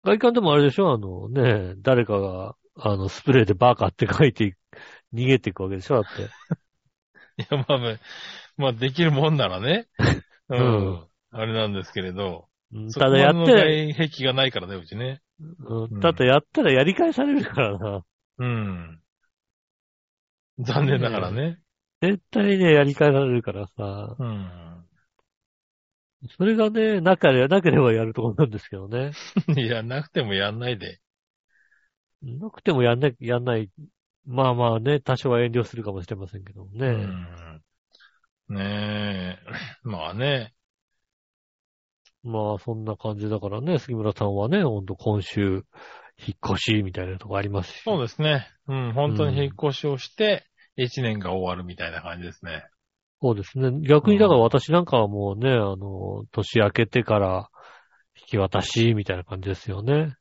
[0.04, 0.92] 外観でもあれでしょ？
[0.92, 4.56] あのね、誰かが、あの、スプレーでバカって書いて、
[5.14, 6.02] 逃げていくわけでしょ？
[6.02, 6.22] だって。
[7.42, 7.98] いや、まあまあ、
[8.56, 9.88] まあできるもんならね。
[10.48, 11.06] う うんん。
[11.30, 12.48] あれなんですけれど。
[12.72, 15.20] うんそただやっこまて、での外壁がないからね、うちね。
[15.40, 18.04] うんただやったらやり返されるからな。
[18.38, 19.00] うん。
[20.58, 21.58] 残念ながらね。
[22.02, 24.16] 絶対ね、やり返されるからさ。
[24.18, 24.73] うん。
[26.36, 29.12] それがね、なければ、なければやるところなんですけどね。
[29.56, 31.00] いや、なくてもやんないで。
[32.22, 33.70] なくてもやんない、やんない。
[34.26, 36.86] まあまあね、多少は遠慮するかもしれませんけどね。
[38.48, 38.56] うん。
[38.56, 39.38] ねえ。
[39.84, 40.54] まあね。
[42.22, 45.64] まあそんな感じだからね、杉村さんはね、ほんと今週、
[46.16, 47.82] 引っ越しみたいなとこありますし。
[47.82, 48.48] そうですね。
[48.66, 48.92] うん。
[48.94, 50.46] 本当に引っ越しをして、
[50.76, 52.64] 一年が終わるみたいな感じですね。
[53.24, 53.70] そうですね。
[53.88, 57.48] 逆にだから私なんかはもうね、あの、年明けてから
[58.14, 60.14] 引き渡しみたいな感じですよね。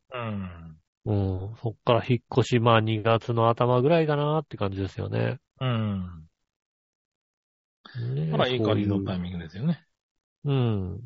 [1.06, 1.14] うん。
[1.14, 1.14] う
[1.52, 1.56] ん。
[1.62, 5.40] そっから引っ越し、まあ2月の頭ぐらいかなって感じですよね。
[5.60, 6.30] うん。
[8.16, 9.86] ねまあいい感じのタインミングですよね。
[10.46, 10.54] グ。
[10.54, 11.02] うん。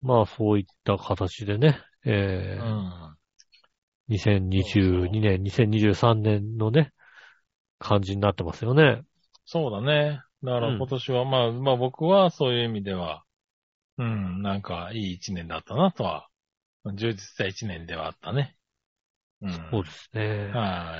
[0.00, 3.16] まあそういった形でね、うえーん。
[4.08, 6.94] 2022年、2023年のね、
[7.78, 9.02] 感じになってますよね。
[9.44, 10.22] そうだね。
[10.44, 13.24] だから今年は、まあ、まあ僕はそういう意味では、
[13.98, 16.28] うん、なんかいい一年だったなとは、
[16.94, 18.56] 充実した一年ではあったね。
[19.40, 19.50] うん。
[19.70, 20.50] そうですね。
[20.52, 20.96] は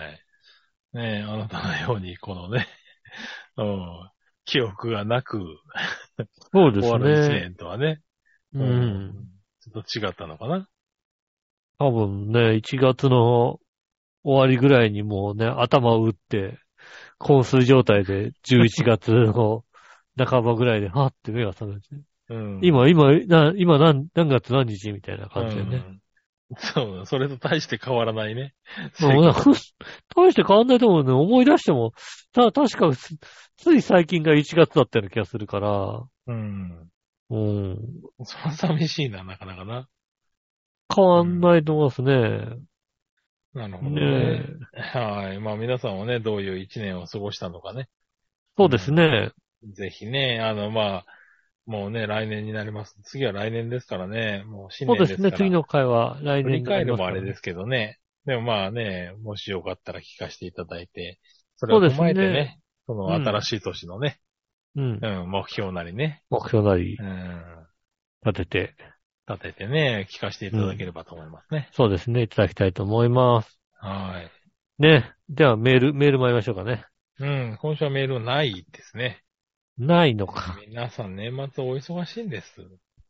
[0.95, 0.97] い。
[0.97, 2.67] ねえ、あなたのように、このね、
[3.57, 4.11] うん、
[4.45, 5.39] 記憶がなく
[6.53, 7.41] そうです終わる一ね。
[7.41, 8.01] 年とはね、
[8.55, 9.13] うん。
[9.61, 10.69] ちょっと違ったのかな？
[11.79, 13.61] 多分ね、1月の
[14.23, 16.59] 終わりぐらいにもうね、頭を打って、
[17.25, 19.65] 昏睡状態で11月の
[20.17, 21.89] 半ばぐらいで、 はって目が覚めて、
[22.29, 22.61] うん。
[22.63, 24.93] 今、今、な今何、何月何日？
[24.93, 25.77] みたいな感じでね。
[25.77, 26.01] うん
[26.59, 28.55] そうだ、それと大して変わらないね。
[29.01, 29.35] もう
[30.15, 31.11] 大して変わんないと思うね。
[31.11, 31.93] 思い出しても、
[32.33, 33.17] た、確かつ、
[33.57, 36.91] つい最近が1月だったような気がするから、うん。
[37.31, 37.79] うん。
[38.25, 39.89] そ寂しいな、なかなかな。
[40.95, 42.59] 変わんないと思いますね。
[43.55, 44.47] なるほどねね。
[44.75, 44.99] え。
[44.99, 45.41] はい。
[45.41, 47.89] まあ皆さんはね、どういう一年を過ごしたのかね。
[48.57, 49.33] そうですね。
[49.73, 51.07] ぜひね、あの、まあ、
[51.67, 52.97] もうね、来年になります。
[53.05, 54.45] 次は来年ですからね。
[54.47, 55.31] もう新そうで年ですすから。
[55.31, 55.37] ね。
[55.39, 57.99] 次の回は来振り年になりますから返るもあれですけどね。
[58.27, 61.21] でもまあね、もしよかったら聞かせていただいて、
[61.57, 64.19] それを踏まえてそうですねね、その新しい年のね、
[64.77, 64.99] うん。
[65.01, 67.67] うん、目標なりね、目標なりうん、
[68.25, 68.75] 立てて、
[69.29, 71.69] 立ててね、聞かせていただければと思いますね。
[71.73, 73.59] そうですね、いただきたいと思います。
[73.79, 74.83] はい。
[74.83, 75.13] ね。
[75.29, 76.85] ではメール、メール参りましょうかね。
[77.19, 79.23] うん、今週はメールないですね。
[79.79, 80.59] ないのか。
[80.67, 82.61] 皆さん年末お忙しいんです。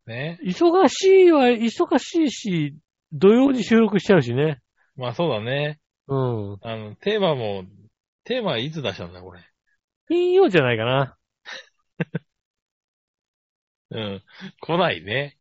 [0.06, 0.38] ね。
[0.42, 2.76] 忙しいは、忙しいし、
[3.12, 4.60] 土曜に収録しちゃうしね。
[4.96, 5.80] まあそうだね。
[6.06, 6.58] うん。
[6.62, 7.64] あの、テーマも、
[8.24, 9.40] テーマはいつ出したんだ、これ。
[10.08, 11.16] 金曜じゃないかな。
[13.90, 14.22] うん。
[14.60, 15.38] 来ないね。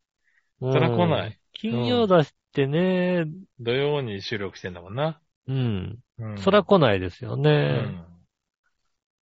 [0.60, 1.38] そそら来ない。
[1.52, 3.24] 金曜出してね、
[3.60, 5.20] 土曜に収録してんだもんな。
[5.46, 5.98] うん。
[6.18, 6.38] うん。
[6.38, 7.82] そら来ないですようね。
[7.82, 8.04] ん。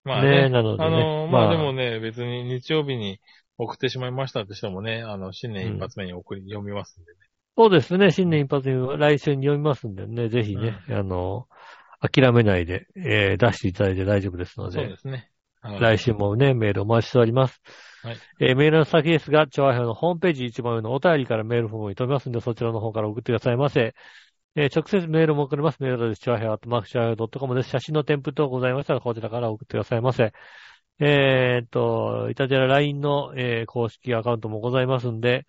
[0.03, 0.49] まあねね。
[0.49, 3.19] なのでねあの、ままああでもね、別に日曜日に
[3.57, 7.17] 送ってしまいましたって人もね、あの、新年一発目に送り、読みますんでね。
[7.57, 8.11] そうですね。
[8.11, 11.47] 新年一発に来週に読みますんでね、ぜひね、あの、
[11.99, 15.29] 諦めないで、えー出していただいて大丈夫ですのでそうで、すね。
[15.61, 17.61] はい来週もね、メールお待ちしております。
[18.01, 23.93] はいえーメールの先ですが、調和表のホームページ一番上のお便りからメールフォームに飛びますんで、そちらの方から送ってくださいませ。
[24.55, 25.81] えー直接メールも送れます。
[25.81, 27.69] メールアドレス、調和表、アットマーク調和表 .com です。
[27.69, 30.31] 写真の添付等ございましたら、こちらから送ってくださいませ。
[31.01, 35.45] えーっと、イタジェラ LINE の、えー公式アカウントもございますんで、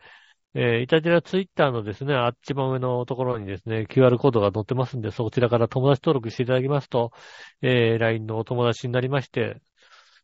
[0.54, 7.12] えーイタジェラツイッターのですね、あっち番上のところにですね、QR コードが載ってますんで、そちらから友達登録していただきますと、
[7.62, 9.60] えー LINE のお友達になりまして、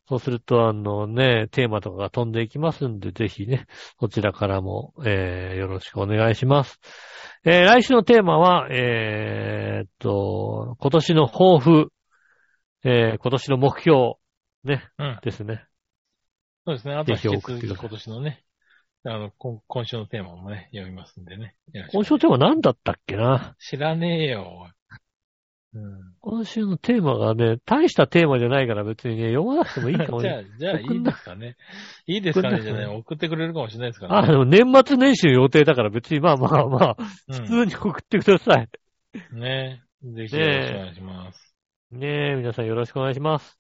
[0.09, 3.67] そうすると、あのね、テーマとかが飛んでいきますんで、ぜひね、
[3.99, 6.79] そちらからも、えーよろしくお願いします。
[7.45, 11.93] えー来週のテーマは、えーっと、今年の抱負、
[12.85, 14.15] えー今年の目標、
[14.65, 15.19] ね、うん。
[15.23, 15.65] ですね。
[16.67, 16.95] そうですね。
[16.95, 18.45] あとは引き続き今年のね、
[19.05, 21.57] あの、今今週のテーマもね、読みますんでね。
[21.93, 23.55] 今週のテーマ何だったっけな？
[23.59, 24.69] 知らねえよ。
[25.77, 26.15] うん。
[26.21, 30.47] 今週のテーマがね、大したテーマじゃないから別にね、読まなくてもいいかもね。
[30.59, 31.57] じゃあ、じゃあいいですかね。
[32.07, 32.87] いいですかねじゃない。
[32.87, 36.95] 送ってくれるかもしれないですからあ、でも年末年始の予定だから別にまあまあまあ、
[37.31, 38.69] 普普通に送ってください。
[39.33, 41.57] ねぜひよろしくお願いします。
[41.91, 43.59] ねえ、皆さんよろしくお願いします。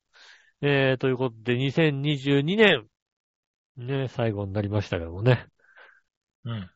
[0.62, 2.86] えー、ということで、2022年、
[3.76, 5.46] ねえ、最後になりましたけどもね。
[6.44, 6.70] うん。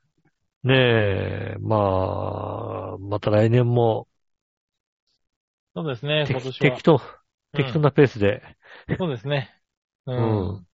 [0.62, 4.06] ねえ、まあ、また来年も
[5.74, 6.82] そうですね、今適年は適。
[6.82, 7.00] 当、
[7.52, 8.42] うん適当なペースで、
[8.98, 9.50] そうですね。
[10.06, 10.66] ううんん。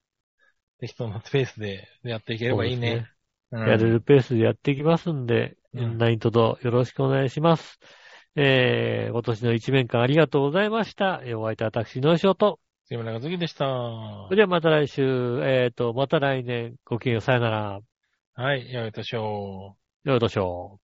[0.81, 3.11] 適当なペースでやっていければいいね。
[3.53, 7.79] うんやれるペースでやっていきますんで、うん何卒よろしくお願いします。
[8.35, 11.21] えー、今年の一年間ありがとうございました。
[11.25, 12.61] えーお相手は私、のしおと。
[12.89, 13.67] 杉村和樹でした。
[14.29, 15.03] それではまた来週、
[15.43, 17.81] えーと、また来年、ごきげんよう、さよなら。
[18.35, 19.87] はい、よいとしょう。
[20.05, 20.81] よいとしょう。